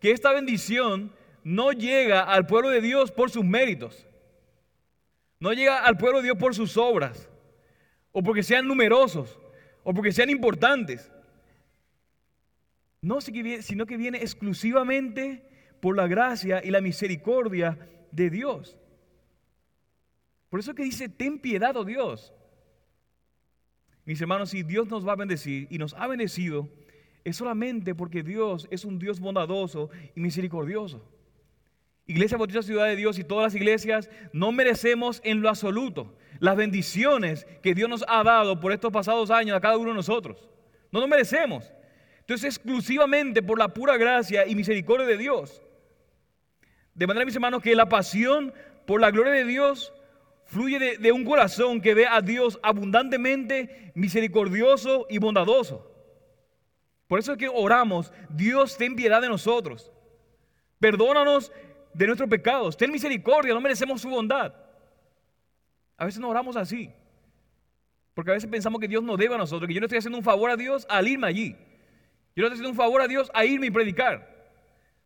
[0.00, 1.12] que esta bendición
[1.44, 4.06] no llega al pueblo de Dios por sus méritos.
[5.38, 7.28] No llega al pueblo de Dios por sus obras
[8.18, 9.38] o porque sean numerosos,
[9.84, 11.08] o porque sean importantes.
[13.00, 15.44] No, sino que viene exclusivamente
[15.78, 17.78] por la gracia y la misericordia
[18.10, 18.76] de Dios.
[20.48, 22.34] Por eso que dice, ten piedad, oh Dios.
[24.04, 26.68] Mis hermanos, si Dios nos va a bendecir y nos ha bendecido,
[27.22, 31.08] es solamente porque Dios es un Dios bondadoso y misericordioso.
[32.04, 36.56] Iglesia Bautista Ciudad de Dios y todas las iglesias no merecemos en lo absoluto las
[36.56, 40.48] bendiciones que Dios nos ha dado por estos pasados años a cada uno de nosotros.
[40.90, 41.72] No nos merecemos.
[42.20, 45.62] Entonces, exclusivamente por la pura gracia y misericordia de Dios.
[46.94, 48.52] De manera, mis hermanos, que la pasión
[48.86, 49.92] por la gloria de Dios
[50.44, 55.90] fluye de, de un corazón que ve a Dios abundantemente misericordioso y bondadoso.
[57.06, 59.90] Por eso es que oramos, Dios ten piedad de nosotros.
[60.78, 61.50] Perdónanos
[61.94, 62.76] de nuestros pecados.
[62.76, 64.54] Ten misericordia, no merecemos su bondad.
[65.98, 66.90] A veces no oramos así.
[68.14, 70.18] Porque a veces pensamos que Dios nos debe a nosotros, que yo le estoy haciendo
[70.18, 71.56] un favor a Dios al irme allí.
[72.34, 74.38] Yo le estoy haciendo un favor a Dios a irme y predicar.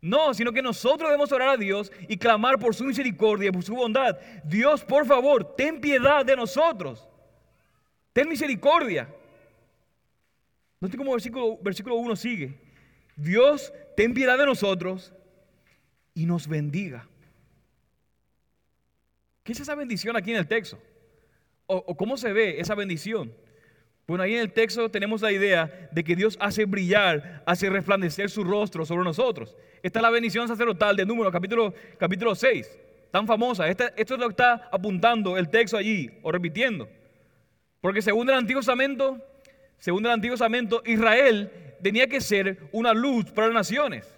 [0.01, 3.75] No, sino que nosotros debemos orar a Dios y clamar por su misericordia, por su
[3.75, 4.19] bondad.
[4.45, 7.09] Dios, por favor, ten piedad de nosotros.
[8.13, 9.09] Ten misericordia.
[10.81, 12.61] Note cómo versículo, versículo 1 sigue.
[13.17, 15.13] Dios, ten piedad de nosotros
[16.15, 17.09] y nos bendiga.
[19.43, 20.79] ¿Qué es esa bendición aquí en el texto?
[21.67, 23.33] ¿O, cómo se ve esa bendición?
[24.07, 28.31] Bueno, ahí en el texto tenemos la idea de que Dios hace brillar, hace resplandecer
[28.31, 29.57] su rostro sobre nosotros.
[29.83, 32.79] Esta es la bendición sacerdotal de Número, capítulo, capítulo 6,
[33.11, 33.69] tan famosa.
[33.69, 36.89] esto es lo que está apuntando el texto allí, o repitiendo.
[37.81, 39.19] Porque según el Antiguo Testamento,
[39.79, 41.51] según el Antiguo Testamento, Israel
[41.83, 44.15] tenía que ser una luz para las naciones.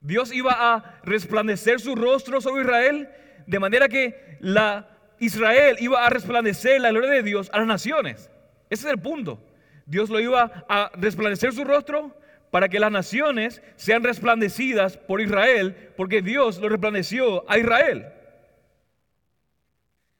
[0.00, 3.08] Dios iba a resplandecer su rostro sobre Israel,
[3.46, 8.30] de manera que la Israel iba a resplandecer la gloria de Dios a las naciones.
[8.68, 9.40] Ese es el punto.
[9.86, 12.14] Dios lo iba a resplandecer su rostro
[12.50, 18.06] para que las naciones sean resplandecidas por Israel, porque Dios lo resplandeció a Israel.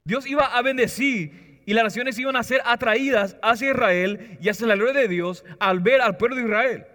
[0.05, 4.69] Dios iba a bendecir y las naciones iban a ser atraídas hacia Israel y hacia
[4.69, 6.87] la gloria de Dios al ver al pueblo de Israel.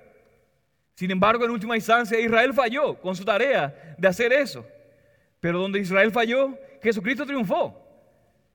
[0.96, 4.66] Sin embargo, en última instancia, Israel falló con su tarea de hacer eso.
[5.42, 7.78] Pero donde Israel falló, Jesucristo triunfó.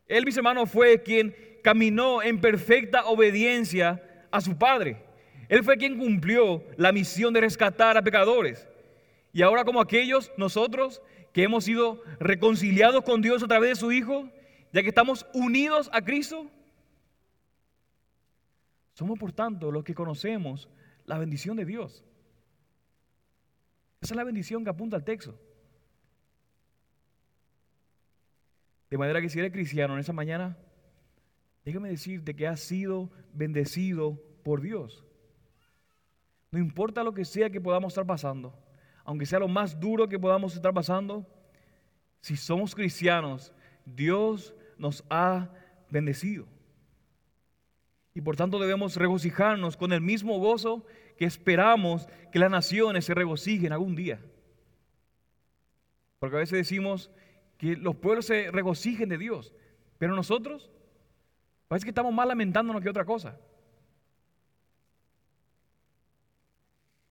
[0.07, 5.03] Él, mis hermanos, fue quien caminó en perfecta obediencia a su Padre.
[5.49, 8.69] Él fue quien cumplió la misión de rescatar a pecadores.
[9.33, 13.93] Y ahora como aquellos, nosotros que hemos sido reconciliados con Dios a través de su
[13.93, 14.29] Hijo,
[14.73, 16.47] ya que estamos unidos a Cristo,
[18.95, 20.69] somos por tanto los que conocemos
[21.05, 22.05] la bendición de Dios.
[24.01, 25.39] Esa es la bendición que apunta al texto.
[28.91, 30.57] De manera que si eres cristiano en esa mañana,
[31.65, 35.05] déjame decirte que has sido bendecido por Dios.
[36.51, 38.57] No importa lo que sea que podamos estar pasando,
[39.05, 41.27] aunque sea lo más duro que podamos estar pasando,
[42.21, 43.53] si somos cristianos,
[43.85, 45.51] Dios nos ha
[45.91, 46.47] bendecido.
[48.15, 50.87] Y por tanto debemos regocijarnos con el mismo gozo
[51.19, 54.21] que esperamos que las naciones se regocijen algún día.
[56.19, 57.11] Porque a veces decimos
[57.59, 59.55] que los pueblos se regocijen de Dios,
[59.99, 60.71] pero nosotros
[61.69, 63.39] parece que estamos más lamentándonos que otra cosa.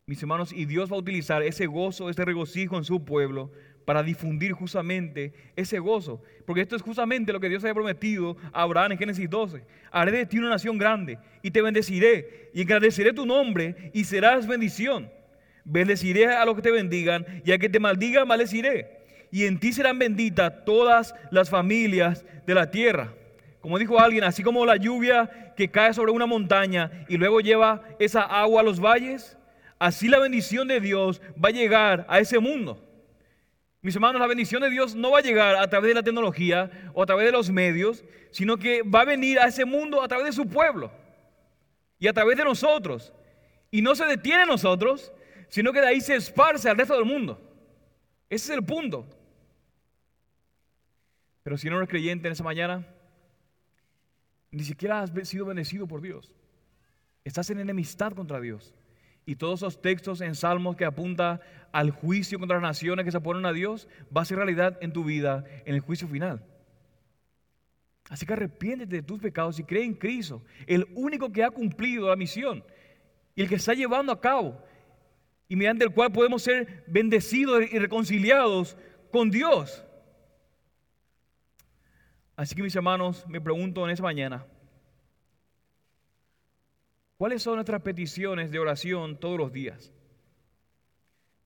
[0.08, 3.52] Mis hermanos, y Dios va a utilizar ese gozo, ese regocijo en su pueblo
[3.86, 6.22] para difundir justamente ese gozo.
[6.46, 9.64] Porque esto es justamente lo que Dios había prometido a Abraham en Génesis 12.
[9.92, 14.46] Haré de ti una nación grande y te bendeciré y engrandeceré tu nombre y serás
[14.46, 15.10] bendición.
[15.64, 18.95] Bendeciré a los que te bendigan y a que te maldigan maldeciré.
[19.32, 23.14] Y en ti serán benditas todas las familias de la tierra.
[23.60, 27.82] Como dijo alguien, así como la lluvia que cae sobre una montaña y luego lleva
[28.00, 29.38] esa agua a los valles,
[29.80, 32.82] así la bendición de Dios va a llegar a ese mundo.
[33.82, 36.72] Mis hermanos, la bendición de Dios no va a llegar a través de la tecnología
[36.94, 40.08] o a través de los medios, sino que va a venir a ese mundo a
[40.08, 40.92] través de su pueblo
[42.00, 43.14] y a través de nosotros.
[43.70, 45.12] Y no se detiene en nosotros,
[45.50, 47.45] sino que de ahí se esparce al resto del mundo.
[48.30, 49.08] Ese es el punto.
[51.44, 52.88] Pero si no eres creyente en esa mañana,
[54.52, 56.34] ni siquiera has sido bendecido por Dios.
[57.24, 58.74] Estás en enemistad contra Dios.
[59.26, 63.18] Y todos esos textos en Salmos que apunta al juicio contra las naciones que se
[63.18, 66.44] oponen a Dios, va a ser realidad en tu vida en el juicio final.
[68.10, 72.10] Así que arrepiéntete de tus pecados y cree en Cristo, el único que ha cumplido
[72.10, 72.64] la misión
[73.36, 74.64] y el que está llevando a cabo
[75.48, 78.78] y mediante el cual podemos ser bendecidos y reconciliados
[79.12, 79.84] con Dios.
[82.36, 84.46] Así que mis hermanos, me pregunto en esta mañana,
[87.18, 89.94] ¿Cuáles son nuestras peticiones de oración todos los días?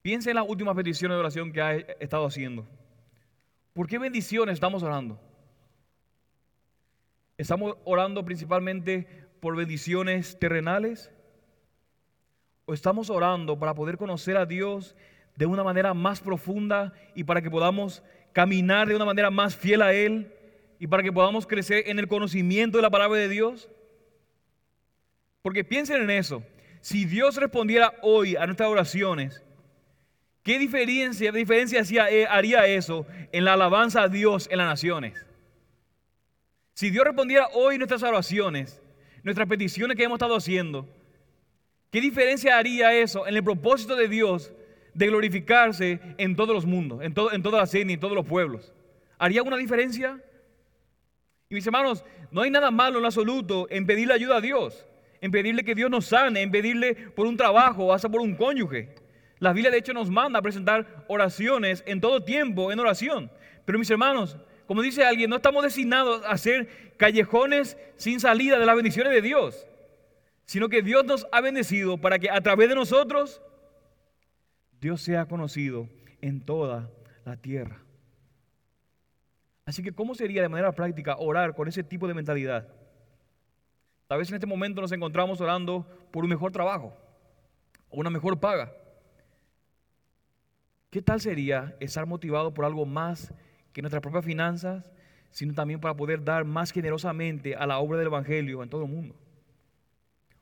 [0.01, 2.67] Piensa en las últimas peticiones de oración que ha estado haciendo.
[3.73, 5.21] ¿Por qué bendiciones estamos orando?
[7.37, 9.07] ¿Estamos orando principalmente
[9.39, 11.11] por bendiciones terrenales?
[12.69, 14.95] ¿O estamos orando para poder conocer a Dios
[15.35, 19.81] de una manera más profunda y para que podamos caminar de una manera más fiel
[19.81, 20.31] a Él
[20.77, 23.71] y para que podamos crecer en el conocimiento de la palabra de Dios?
[25.41, 26.43] Porque piensen en eso.
[26.79, 29.43] Si Dios respondiera hoy a nuestras oraciones,
[30.43, 35.25] ¿qué diferencia, diferencia eh, haría eso en la alabanza a Dios en las naciones?
[36.75, 38.79] Si Dios respondiera hoy nuestras oraciones,
[39.23, 40.87] nuestras peticiones que hemos estado haciendo,
[41.91, 44.53] ¿qué diferencia haría eso en el propósito de Dios
[44.93, 48.25] de glorificarse en todos los mundos, en, todo, en toda la y en todos los
[48.25, 48.73] pueblos?
[49.17, 50.21] ¿Haría una diferencia?
[51.49, 54.85] Y mis hermanos, no hay nada malo en absoluto en pedirle ayuda a Dios
[55.21, 58.89] en pedirle que Dios nos sane, en pedirle por un trabajo hasta por un cónyuge.
[59.39, 63.31] La Biblia de hecho nos manda a presentar oraciones en todo tiempo, en oración.
[63.65, 68.65] Pero mis hermanos, como dice alguien, no estamos designados a ser callejones sin salida de
[68.65, 69.65] las bendiciones de Dios,
[70.49, 73.39] sino que Dios nos ha bendecido para que a través de nosotros
[74.81, 75.87] Dios sea conocido
[76.21, 76.89] en toda
[77.23, 77.83] la tierra.
[79.63, 82.67] Así que, ¿cómo sería de manera práctica orar con ese tipo de mentalidad?
[84.07, 86.97] Tal vez en este momento nos encontramos orando por un mejor trabajo
[87.91, 88.73] o una mejor paga.
[90.89, 93.31] ¿Qué tal sería estar motivado por algo más
[93.71, 94.91] que nuestras propias finanzas,
[95.29, 98.89] sino también para poder dar más generosamente a la obra del Evangelio en todo el
[98.89, 99.15] mundo?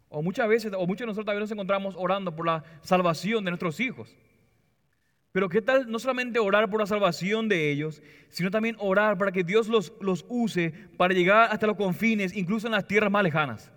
[0.09, 3.51] O muchas veces, o muchos de nosotros también nos encontramos orando por la salvación de
[3.51, 4.15] nuestros hijos.
[5.31, 9.31] Pero qué tal no solamente orar por la salvación de ellos, sino también orar para
[9.31, 13.23] que Dios los, los use para llegar hasta los confines, incluso en las tierras más
[13.23, 13.71] lejanas.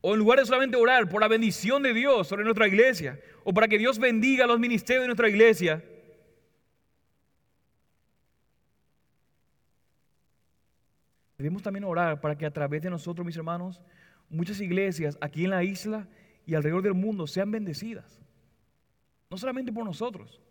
[0.00, 3.52] O en lugar de solamente orar por la bendición de Dios sobre nuestra iglesia, o
[3.52, 5.84] para que Dios bendiga los ministerios de nuestra iglesia,
[11.38, 13.80] debemos también orar para que a través de nosotros, mis hermanos,
[14.28, 16.08] muchas iglesias aquí en la isla
[16.44, 18.20] y alrededor del mundo sean bendecidas.
[19.30, 20.42] No solamente por nosotros,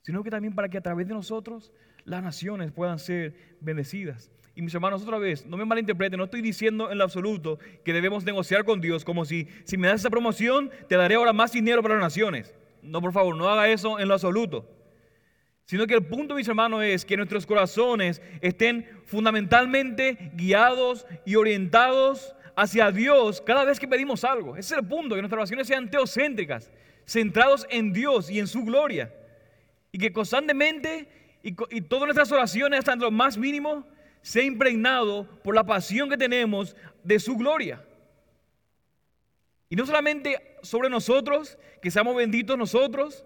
[0.00, 1.70] sino que también para que a través de nosotros
[2.04, 4.30] las naciones puedan ser bendecidas.
[4.54, 7.92] Y mis hermanos, otra vez, no me malinterpreten, no estoy diciendo en lo absoluto que
[7.92, 11.52] debemos negociar con Dios como si, si me das esa promoción, te daré ahora más
[11.52, 12.54] dinero para las naciones.
[12.82, 14.66] No, por favor, no haga eso en lo absoluto.
[15.70, 22.34] Sino que el punto, mis hermanos, es que nuestros corazones estén fundamentalmente guiados y orientados
[22.56, 24.56] hacia Dios cada vez que pedimos algo.
[24.56, 26.72] Ese es el punto, que nuestras oraciones sean teocéntricas,
[27.06, 29.14] centrados en Dios y en su gloria.
[29.92, 33.86] Y que constantemente y, y todas nuestras oraciones, hasta lo más mínimo,
[34.22, 37.80] sea impregnado por la pasión que tenemos de su gloria.
[39.68, 43.24] Y no solamente sobre nosotros, que seamos benditos nosotros,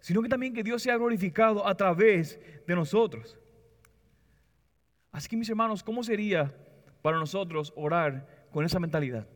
[0.00, 3.38] sino que también que Dios sea glorificado a través de nosotros.
[5.12, 6.54] Así que mis hermanos, ¿cómo sería
[7.06, 9.28] para nosotros orar con esa mentalidad.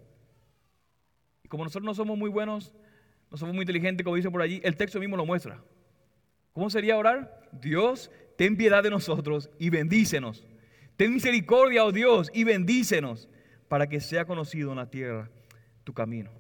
[1.45, 2.73] Y como nosotros no somos muy buenos,
[3.31, 5.63] no somos muy inteligentes, como dice por allí, el texto mismo lo muestra.
[6.53, 7.49] ¿Cómo sería orar?
[7.53, 10.49] Dios, ten piedad de nosotros y bendícenos.
[10.97, 13.29] Ten misericordia, oh Dios, y bendícenos
[13.69, 15.31] para que sea conocido en la tierra
[15.85, 16.33] tu camino.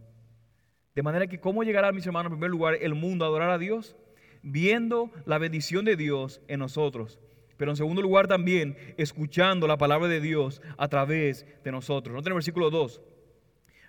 [0.96, 3.59] De manera que, ¿cómo llegará, mis hermanos, en primer lugar, el mundo a adorar a
[3.59, 3.94] Dios?
[4.42, 7.18] Viendo la bendición de Dios en nosotros
[7.61, 12.14] pero en segundo lugar también escuchando la palabra de Dios a través de nosotros.
[12.14, 13.03] Noten el versículo 2.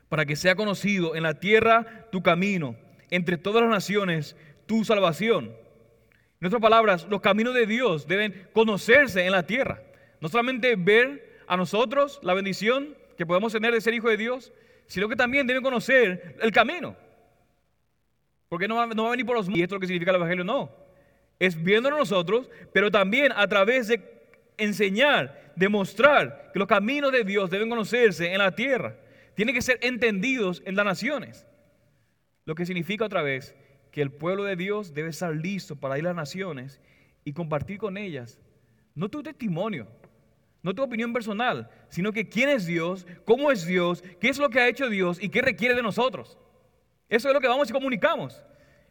[0.10, 2.76] Para que sea conocido en la tierra tu camino,
[3.10, 4.36] entre todas las naciones
[4.66, 5.56] tu salvación.
[6.42, 9.82] En otras palabras, los caminos de Dios deben conocerse en la tierra.
[10.20, 14.52] No solamente ver a nosotros la bendición que podemos tener de ser hijo de Dios,
[14.86, 16.98] sino que también deben conocer el camino.
[18.52, 19.48] Porque no va, no va a venir por los...
[19.48, 20.70] Y esto es lo que significa el Evangelio, no
[21.42, 24.00] es viéndonos nosotros, pero también a través de
[24.58, 28.96] enseñar, demostrar que los caminos de Dios deben conocerse en la tierra,
[29.34, 31.48] tienen que ser entendidos en las naciones.
[32.46, 33.56] Lo que significa otra vez
[33.92, 36.80] que el pueblo de Dios debe estar listo para ir a las naciones
[37.26, 38.40] y compartir con ellas,
[38.94, 39.88] no tu testimonio,
[40.62, 44.52] no tu opinión personal, sino que quién es Dios, cómo es Dios, qué es lo
[44.52, 46.38] que ha hecho Dios y qué requiere de nosotros.
[47.12, 48.42] Eso es lo que vamos y comunicamos.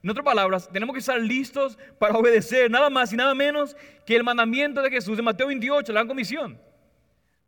[0.03, 4.15] En otras palabras, tenemos que estar listos para obedecer nada más y nada menos que
[4.15, 6.61] el mandamiento de Jesús de Mateo 28, la gran comisión.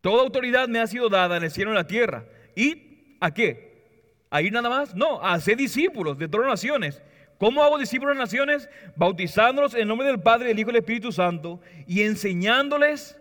[0.01, 2.25] Toda autoridad me ha sido dada en el cielo y en la tierra.
[2.57, 4.27] ¿Y a qué?
[4.31, 4.95] ¿A ir nada más?
[4.95, 7.03] No, a ser discípulos de todas las naciones.
[7.37, 8.71] ¿Cómo hago discípulos de las naciones?
[8.97, 13.21] Bautizándolos en el nombre del Padre, del Hijo y del Espíritu Santo y enseñándoles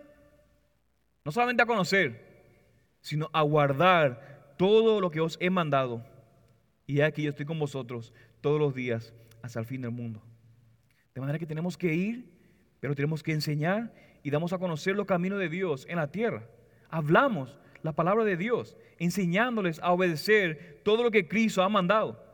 [1.22, 2.48] no solamente a conocer,
[3.02, 6.11] sino a guardar todo lo que os he mandado.
[6.86, 9.12] Y aquí yo estoy con vosotros todos los días
[9.42, 10.22] hasta el fin del mundo.
[11.14, 12.26] De manera que tenemos que ir,
[12.80, 16.48] pero tenemos que enseñar y damos a conocer los caminos de Dios en la tierra.
[16.88, 22.24] Hablamos la palabra de Dios, enseñándoles a obedecer todo lo que Cristo ha mandado.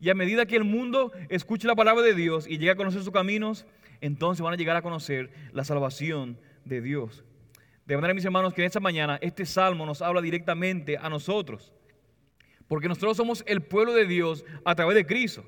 [0.00, 3.02] Y a medida que el mundo escuche la palabra de Dios y llegue a conocer
[3.02, 3.66] sus caminos,
[4.00, 7.24] entonces van a llegar a conocer la salvación de Dios.
[7.86, 11.72] De manera, mis hermanos, que en esta mañana este salmo nos habla directamente a nosotros.
[12.68, 15.44] Porque nosotros somos el pueblo de Dios a través de Cristo.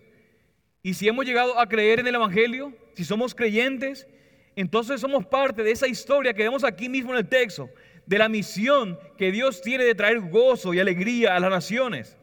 [0.82, 4.06] Y si hemos llegado a creer en el Evangelio, si somos creyentes,
[4.54, 7.68] entonces somos parte de esa historia que vemos aquí mismo en el texto,
[8.06, 12.16] de la misión que Dios tiene de traer gozo y alegría a las naciones.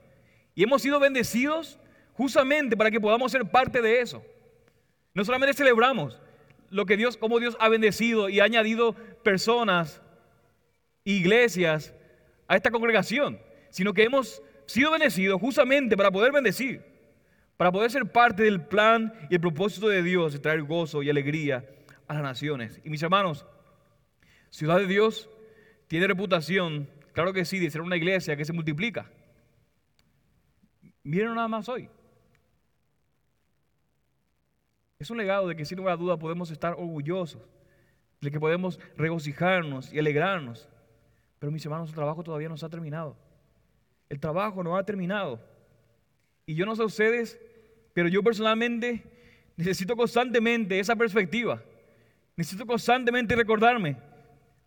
[0.55, 1.79] Y hemos sido bendecidos
[2.13, 4.23] justamente para que podamos ser parte de eso.
[5.13, 6.19] No solamente celebramos
[6.69, 10.01] lo que Dios, como Dios ha bendecido y ha añadido personas,
[11.03, 11.93] iglesias
[12.47, 13.39] a esta congregación,
[13.69, 16.83] sino que hemos sido bendecidos justamente para poder bendecir,
[17.57, 21.09] para poder ser parte del plan y el propósito de Dios de traer gozo y
[21.09, 21.65] alegría
[22.07, 22.81] a las naciones.
[22.83, 23.45] Y mis hermanos,
[24.53, 25.27] Ciudad de Dios
[25.87, 29.09] tiene reputación, claro que sí, de ser una iglesia que se multiplica.
[31.01, 31.89] Miren nada más hoy.
[34.99, 37.41] Es un legado de que sin lugar a duda podemos estar orgullosos,
[38.21, 40.69] de que podemos regocijarnos y alegrarnos.
[41.39, 43.17] Pero mis hermanos, el trabajo todavía no se ha terminado.
[44.13, 45.39] El trabajo no ha terminado.
[46.45, 47.39] Y yo no sé ustedes,
[47.95, 49.03] pero yo personalmente
[49.57, 51.59] necesito constantemente esa perspectiva.
[52.35, 53.97] Necesito constantemente recordarme,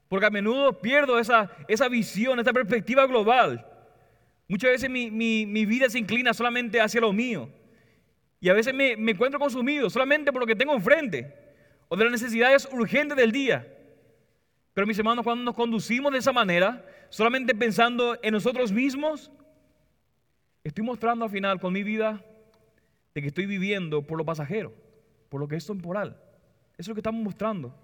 [0.09, 3.64] porque a menudo pierdo esa, esa visión, esa perspectiva global.
[4.49, 7.49] Muchas veces mi, mi vida se inclina solamente hacia lo mío.
[8.40, 11.32] Y a veces me, encuentro consumido solamente por lo que tengo enfrente
[11.86, 13.64] o de las necesidades urgentes del día.
[14.74, 19.30] Pero mis hermanos, cuando nos conducimos de esa manera, solamente pensando en nosotros mismos,
[20.64, 22.24] estoy mostrando al final con mi vida
[23.14, 24.74] de que estoy viviendo por lo pasajero,
[25.28, 26.20] por lo que es temporal.
[26.72, 27.74] Eso es lo que estamos mostrando.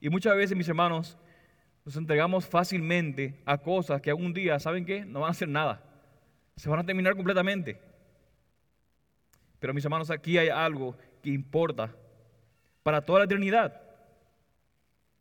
[0.00, 1.18] Y muchas veces, mis hermanos,
[1.84, 5.04] nos entregamos fácilmente a cosas que algún día, ¿saben qué?
[5.04, 5.82] No van a hacer nada.
[6.56, 7.80] Se van a terminar completamente.
[9.58, 11.94] Pero mis hermanos, aquí hay algo que importa
[12.82, 13.80] para toda la eternidad.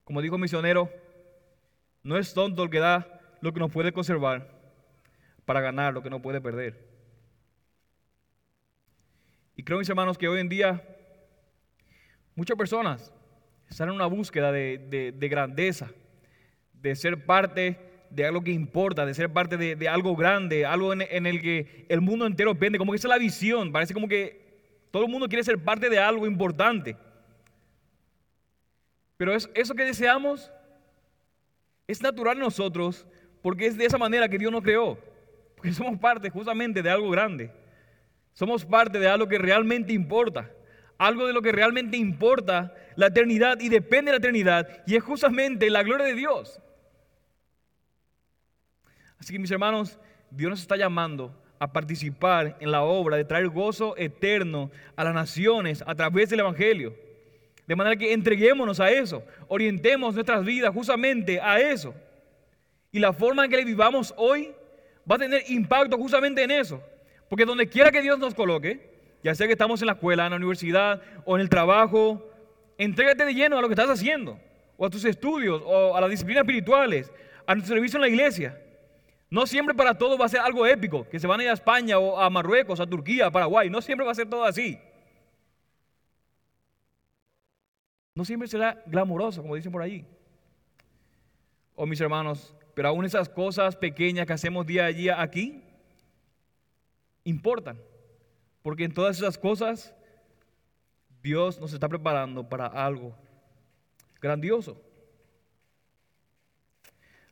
[0.06, 0.90] Como dijo el misionero,
[2.04, 4.60] no es tonto el que da lo que no puede conservar
[5.46, 6.88] para ganar lo que no puede perder.
[9.56, 10.82] Y creo, mis hermanos, que hoy en día
[12.36, 13.12] muchas personas
[13.70, 15.92] están en una búsqueda de, grandeza,
[16.74, 17.78] de ser parte
[18.10, 22.00] de algo que importa, de ser parte de, algo grande, algo en, el que el
[22.00, 25.28] mundo entero pende, como que esa es la visión, parece como que todo el mundo
[25.28, 26.96] quiere ser parte de algo importante.
[29.18, 30.52] Pero es, eso que deseamos
[31.88, 33.06] es natural en nosotros
[33.42, 34.98] porque es de esa manera que Dios nos creó,
[35.56, 37.52] porque somos parte justamente de algo grande,
[38.34, 40.52] somos parte de algo que realmente importa,
[40.98, 45.04] algo de lo que realmente importa la eternidad y depende de la eternidad, y es
[45.04, 46.62] justamente la gloria de Dios.
[49.20, 50.00] Así que mis hermanos,
[50.32, 55.14] Dios nos está llamando a participar en la obra de traer gozo eterno a las
[55.14, 56.96] naciones a través del Evangelio.
[57.68, 61.94] De manera que entreguémonos a eso, orientemos nuestras vidas justamente a eso.
[62.92, 64.54] Y la forma en que vivamos hoy
[65.10, 66.82] va a tener impacto justamente en eso.
[67.28, 68.90] Porque donde quiera que Dios nos coloque,
[69.24, 72.26] ya sea que estamos en la escuela, en la universidad o en el trabajo,
[72.78, 74.40] entrégate de lleno a lo que estás haciendo,
[74.78, 77.12] o a tus estudios, o a las disciplinas espirituales,
[77.46, 78.60] a nuestro servicio en la iglesia.
[79.30, 81.54] No siempre para todo va a ser algo épico, que se van a ir a
[81.54, 83.70] España o a Marruecos, a Turquía, a Paraguay.
[83.70, 84.80] No siempre va a ser todo así.
[88.16, 90.06] No siempre será glamoroso, como dicen por ahí.
[91.76, 95.62] Oh, mis hermanos, pero aún esas cosas pequeñas que hacemos día a día aquí,
[97.26, 97.78] importan.
[98.62, 99.94] Porque en todas esas cosas,
[101.22, 103.14] Dios nos está preparando para algo
[104.22, 104.82] grandioso.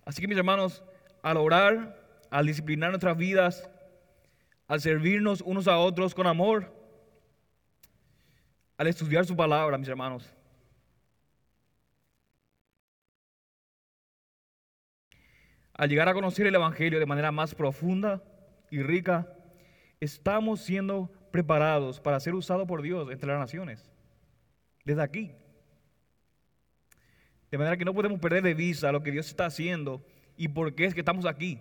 [0.04, 0.84] Así que mis hermanos,
[1.24, 1.98] al orar,
[2.30, 3.70] al disciplinar nuestras vidas,
[4.68, 6.76] al servirnos unos a otros con amor,
[8.76, 10.30] al estudiar su palabra, mis hermanos.
[15.78, 18.24] Al llegar a conocer el Evangelio de manera más profunda
[18.72, 19.32] y rica,
[20.00, 23.92] estamos siendo preparados para ser usados por Dios entre las naciones.
[24.84, 25.32] Desde aquí.
[27.52, 30.04] De manera que no podemos perder de vista lo que Dios está haciendo
[30.36, 31.60] y por qué es que estamos aquí.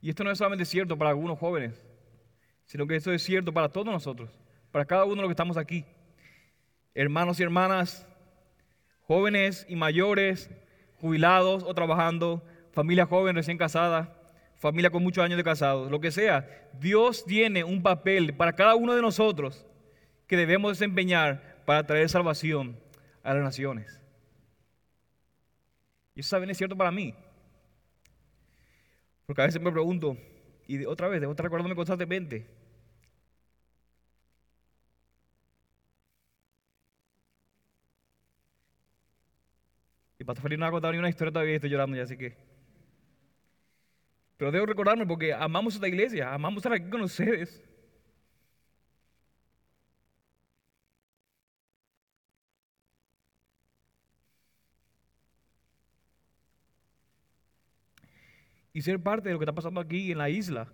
[0.00, 1.82] Y esto no es solamente cierto para algunos jóvenes,
[2.64, 4.30] sino que esto es cierto para todos nosotros,
[4.70, 5.84] para cada uno de los que estamos aquí.
[6.94, 8.06] Hermanos y hermanas,
[9.02, 10.50] jóvenes y mayores,
[11.04, 12.42] jubilados o trabajando,
[12.72, 14.16] familia joven recién casada,
[14.56, 16.48] familia con muchos años de casados, lo que sea,
[16.80, 19.66] Dios tiene un papel para cada uno de nosotros
[20.26, 22.80] que debemos desempeñar para traer salvación
[23.22, 24.00] a las naciones.
[26.14, 27.14] Y eso también es cierto para mí.
[29.26, 30.16] Porque a veces me pregunto,
[30.66, 32.46] y otra vez, debo estar recordándome constantemente,
[40.24, 42.16] Y Pastor Felipe no ha contado ni una historia todavía y estoy llorando ya, así
[42.16, 42.34] que.
[44.38, 47.62] Pero debo recordarme porque amamos esta iglesia, amamos estar aquí con ustedes.
[58.72, 60.72] Y ser parte de lo que está pasando aquí en la isla.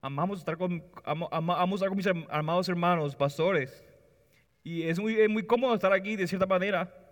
[0.00, 3.84] Amamos estar con, amamos estar con mis amados hermanos, pastores.
[4.64, 7.07] Y es muy, es muy cómodo estar aquí de cierta manera.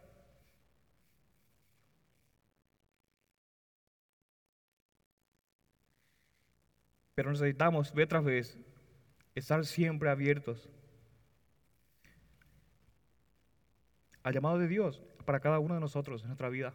[7.17, 8.59] Pero necesitamos, vez tras vez,
[9.35, 10.69] estar siempre abiertos
[14.23, 16.75] al llamado de Dios para cada uno de nosotros en nuestra vida.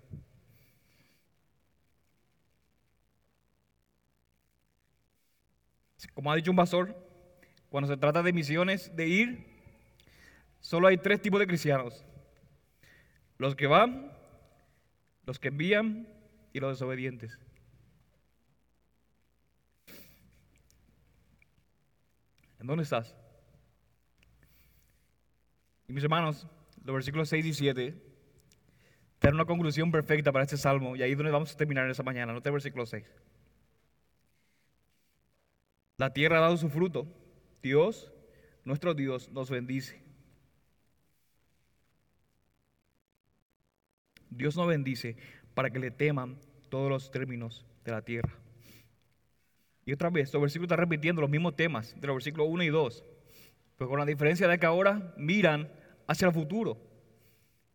[6.16, 6.96] Como ha dicho un pastor,
[7.70, 9.46] cuando se trata de misiones, de ir,
[10.60, 12.04] solo hay tres tipos de cristianos.
[13.38, 14.12] Los que van,
[15.28, 16.08] los que envían
[16.52, 17.38] y los desobedientes.
[22.62, 23.16] ¿En dónde estás?
[25.88, 26.48] Y mis hermanos,
[26.86, 27.96] los versículos 6 y 7
[29.20, 32.04] dan una conclusión perfecta para este salmo y ahí es donde vamos a terminar esa
[32.04, 32.34] mañana.
[32.34, 33.04] Nota el versículo 6.
[35.98, 37.08] La tierra ha dado su fruto.
[37.64, 38.14] Dios,
[38.64, 40.04] nuestro Dios, nos bendice.
[44.30, 45.18] Dios nos bendice
[45.56, 46.40] para que le teman
[46.70, 48.34] todos los términos de la tierra.
[49.86, 52.70] Y otra vez, estos versículos están repitiendo los mismos temas de los versículos 1 y
[52.70, 53.04] 2,
[53.78, 55.70] pero con la diferencia de que ahora miran
[56.08, 56.78] hacia el futuro.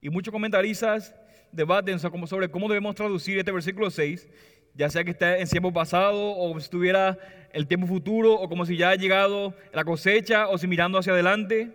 [0.01, 1.15] Y muchos comentaristas
[1.51, 4.29] debaten sobre cómo debemos traducir este versículo 6,
[4.75, 7.19] ya sea que esté en tiempo pasado o si estuviera
[7.53, 11.13] el tiempo futuro o como si ya ha llegado la cosecha o si mirando hacia
[11.13, 11.73] adelante.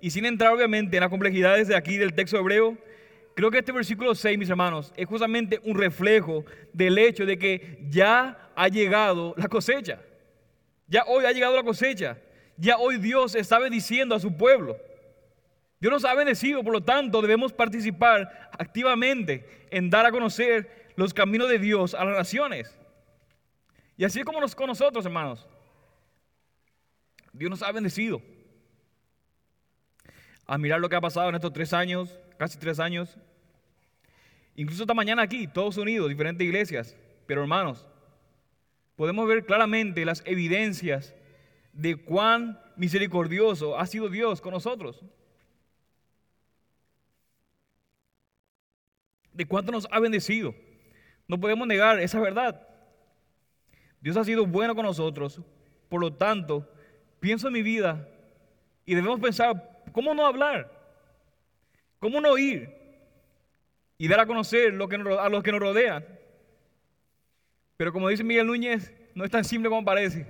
[0.00, 2.76] Y sin entrar obviamente en las complejidades de aquí del texto hebreo,
[3.34, 7.78] creo que este versículo 6, mis hermanos, es justamente un reflejo del hecho de que
[7.88, 10.00] ya ha llegado la cosecha.
[10.86, 12.18] Ya hoy ha llegado la cosecha.
[12.56, 14.76] Ya hoy Dios está bendiciendo a su pueblo.
[15.80, 21.12] Dios nos ha bendecido, por lo tanto debemos participar activamente en dar a conocer los
[21.12, 22.78] caminos de Dios a las naciones.
[23.96, 25.46] Y así es como con nosotros, hermanos.
[27.32, 28.22] Dios nos ha bendecido.
[30.46, 33.16] A mirar lo que ha pasado en estos tres años, casi tres años.
[34.54, 36.94] Incluso esta mañana aquí, todos unidos, diferentes iglesias.
[37.26, 37.86] Pero hermanos,
[38.96, 41.14] podemos ver claramente las evidencias
[41.72, 45.02] de cuán misericordioso ha sido Dios con nosotros.
[49.32, 50.54] De cuánto nos ha bendecido.
[51.26, 52.68] No podemos negar esa verdad.
[54.00, 55.40] Dios ha sido bueno con nosotros.
[55.88, 56.68] Por lo tanto,
[57.20, 58.08] pienso en mi vida
[58.84, 60.70] y debemos pensar, ¿cómo no hablar?
[61.98, 62.74] ¿Cómo no ir
[63.96, 66.04] y dar a conocer a los que nos rodean?
[67.82, 70.24] Pero como dice Miguel Núñez, no es tan simple como parece.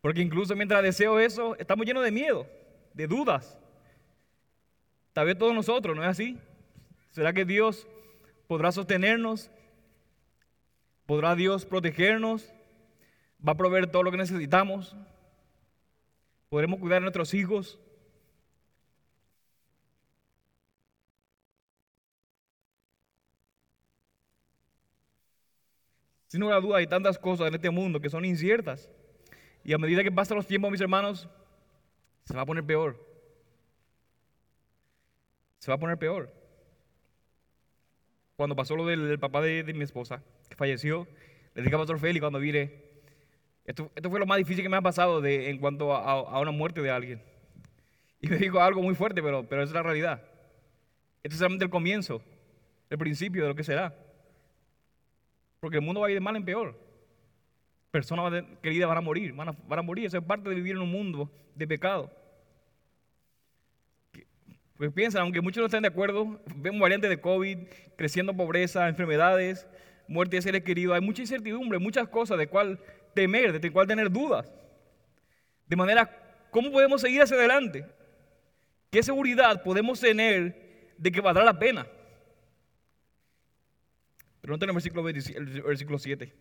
[0.00, 2.44] Porque incluso mientras deseo eso, estamos llenos de miedo,
[2.92, 3.56] de dudas.
[5.12, 6.36] Tal vez todos nosotros, ¿no es así?
[7.12, 7.86] ¿Será que Dios
[8.48, 9.48] podrá sostenernos?
[11.06, 12.52] ¿Podrá Dios protegernos?
[13.46, 14.96] ¿Va a proveer todo lo que necesitamos?
[16.48, 17.78] ¿Podremos cuidar a nuestros hijos?
[26.28, 28.90] Sin lugar a duda hay tantas cosas en este mundo que son inciertas.
[29.64, 31.28] Y a medida que pasan los tiempos, mis hermanos,
[32.24, 33.02] se va a poner peor.
[35.58, 36.32] Se va a poner peor.
[38.36, 41.08] Cuando pasó lo del, papá de, mi esposa, que falleció,
[41.54, 42.84] le dije a Pastor Félix cuando vine,
[43.64, 46.50] esto, esto, fue lo más difícil que me ha pasado de, en cuanto a, una
[46.52, 47.22] muerte de alguien.
[48.20, 50.20] Y me dijo algo muy fuerte, pero, pero es la realidad.
[51.22, 52.20] Esto es solamente el comienzo,
[52.90, 53.94] el principio de lo que será.
[55.60, 56.78] Porque el mundo va a ir de mal en peor.
[57.90, 60.06] Personas queridas van a morir, van a, morir.
[60.06, 62.10] Eso es parte de vivir en un mundo de pecado.
[64.76, 67.58] Pues piensan, aunque muchos no estén de acuerdo, vemos variantes de COVID,
[67.96, 69.66] creciendo pobreza, enfermedades,
[70.06, 70.94] muerte de seres queridos.
[70.94, 72.78] Hay mucha incertidumbre, muchas cosas de cuál
[73.14, 74.52] temer, de cuál tener dudas.
[75.66, 77.84] De manera, ¿cómo podemos seguir hacia adelante?
[78.90, 81.86] ¿Qué seguridad podemos tener de que valdrá la pena?
[84.48, 86.32] No el versículo, el versículo 7.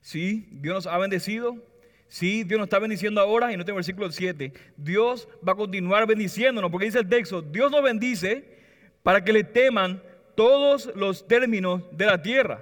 [0.00, 1.56] Sí, Dios nos ha bendecido.
[2.06, 4.52] Sí, Dios nos está bendiciendo ahora y en este versículo 7.
[4.76, 8.58] Dios va a continuar bendiciéndonos porque dice el texto, Dios nos bendice
[9.02, 10.02] para que le teman
[10.36, 12.60] todos los términos de la tierra.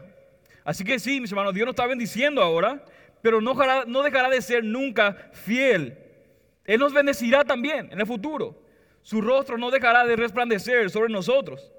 [0.64, 2.84] Así que sí, mis hermanos, Dios nos está bendiciendo ahora,
[3.22, 5.98] pero no dejará, no dejará de ser nunca fiel.
[6.64, 8.62] Él nos bendecirá también en el futuro.
[9.02, 11.72] Su rostro no dejará de resplandecer sobre nosotros.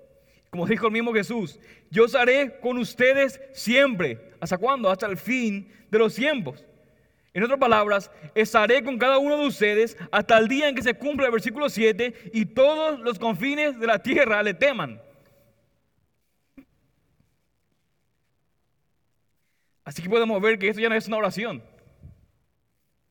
[0.52, 1.58] Como dijo el mismo Jesús,
[1.90, 4.34] yo estaré con ustedes siempre.
[4.42, 4.90] ¿Hasta cuándo?
[4.90, 6.66] Hasta el fin de los tiempos.
[7.34, 10.94] En otras palabras, estaré con cada uno de ustedes hasta el día en que se
[10.94, 15.02] cumpla el versículo 7 y todos los confines de la tierra le teman.
[19.86, 21.64] Así que podemos ver que esto ya no es una oración.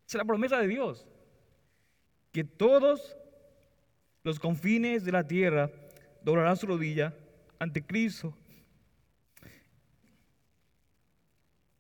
[0.07, 1.07] Es la promesa de Dios.
[2.32, 3.16] Que todos
[4.24, 5.70] los confines de la tierra
[6.22, 7.14] doblarán su rodilla
[7.61, 8.34] ante Cristo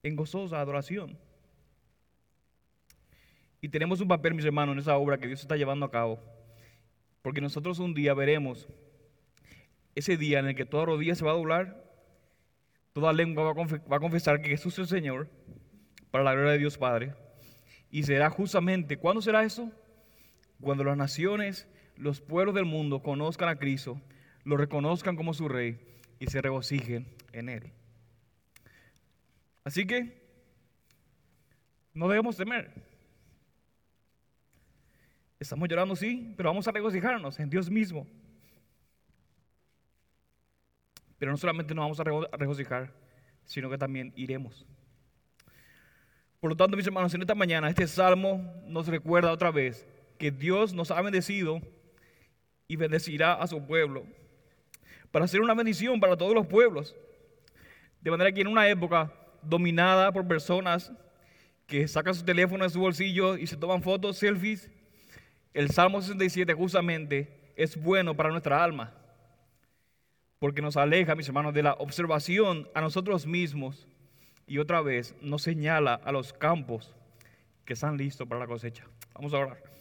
[0.02, 1.18] en gozosa adoración.
[3.60, 6.20] Y tenemos un papel, mis hermanos, en esa obra que Dios está llevando a cabo.
[7.22, 8.68] Porque nosotros un día veremos
[9.94, 11.84] ese día en el que toda rodilla se va a doblar,
[12.92, 15.28] toda lengua va a confesar que Jesús es el Señor,
[16.10, 17.14] para la gloria de Dios Padre.
[17.90, 19.70] Y será justamente, ¿cuándo será eso?
[20.60, 24.00] Cuando las naciones, los pueblos del mundo conozcan a Cristo,
[24.44, 25.78] lo reconozcan como su Rey
[26.18, 27.72] y se regocijen en Él.
[29.64, 30.20] Así que
[31.94, 32.72] no debemos temer.
[35.38, 38.06] Estamos llorando, sí, pero vamos a regocijarnos en Dios mismo.
[41.18, 42.92] Pero no solamente nos vamos a regocijar,
[43.44, 44.66] sino que también iremos.
[46.40, 49.86] Por lo tanto, mis hermanos, en esta mañana este salmo nos recuerda otra vez
[50.18, 51.60] que Dios nos ha bendecido
[52.66, 54.06] y bendecirá a su pueblo
[55.10, 56.94] para hacer una bendición para todos los pueblos.
[58.00, 60.92] De manera que en una época dominada por personas
[61.66, 64.70] que sacan su teléfono de su bolsillo y se toman fotos, selfies,
[65.54, 68.94] el Salmo 67 justamente es bueno para nuestra alma
[70.40, 73.86] porque nos aleja, mis hermanos, de la observación a nosotros mismos
[74.46, 76.94] y otra vez nos señala a los campos
[77.66, 78.84] que están listos para la cosecha.
[79.14, 79.79] Vamos a orar.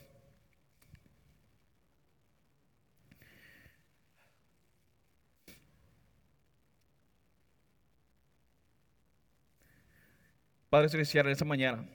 [10.69, 11.85] Padre Celestial, en esta mañana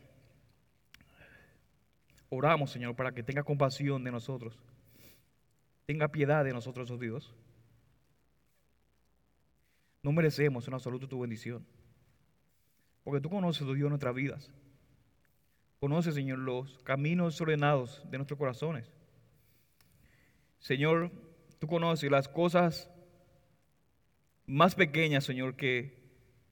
[2.29, 4.59] oramos, Señor, para que tenga compasión de nosotros,
[5.87, 7.33] tenga piedad de nosotros, oh Dios.
[10.03, 11.65] No merecemos en absoluto tu bendición.
[13.05, 14.51] Porque tú conoces, Dios, nuestras vidas.
[15.81, 18.91] Conoces, Señor, los caminos ordenados de nuestros corazones.
[20.59, 21.11] Señor,
[21.59, 22.91] tú conoces las cosas
[24.47, 26.04] más pequeñas, Señor, que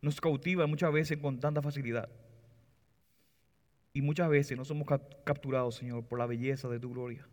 [0.03, 2.11] nos cautivan muchas veces con tanta facilidad.
[3.95, 4.89] Y muchas veces no somos
[5.25, 7.27] capturados, Señor, por la belleza de tu gloria.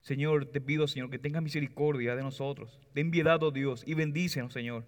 [0.00, 2.80] Señor, te pido, Señor, que tengas misericordia de nosotros.
[2.94, 4.86] Ten piedad, oh Dios, y bendícenos, Señor,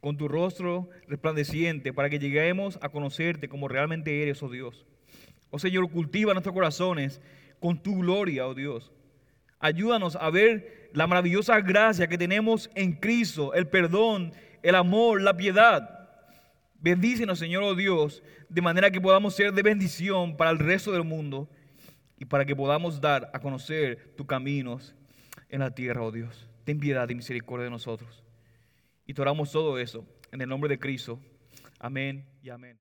[0.00, 4.86] con tu rostro resplandeciente para que lleguemos a conocerte como realmente eres, oh Dios.
[5.50, 7.20] Oh Señor, cultiva nuestros corazones
[7.60, 8.92] con tu gloria, oh Dios.
[9.58, 14.32] Ayúdanos a ver la maravillosa gracia que tenemos en Cristo, el perdón,
[14.64, 16.08] el amor, la piedad.
[16.80, 21.04] Bendícenos, Señor, oh Dios, de manera que podamos ser de bendición para el resto del
[21.04, 21.50] mundo
[22.18, 24.94] y para que podamos dar a conocer tus caminos
[25.50, 26.48] en la tierra, oh Dios.
[26.64, 28.24] Ten piedad y misericordia de nosotros.
[29.06, 31.20] Y te oramos todo eso en el nombre de Cristo.
[31.78, 32.72] Amén y amén.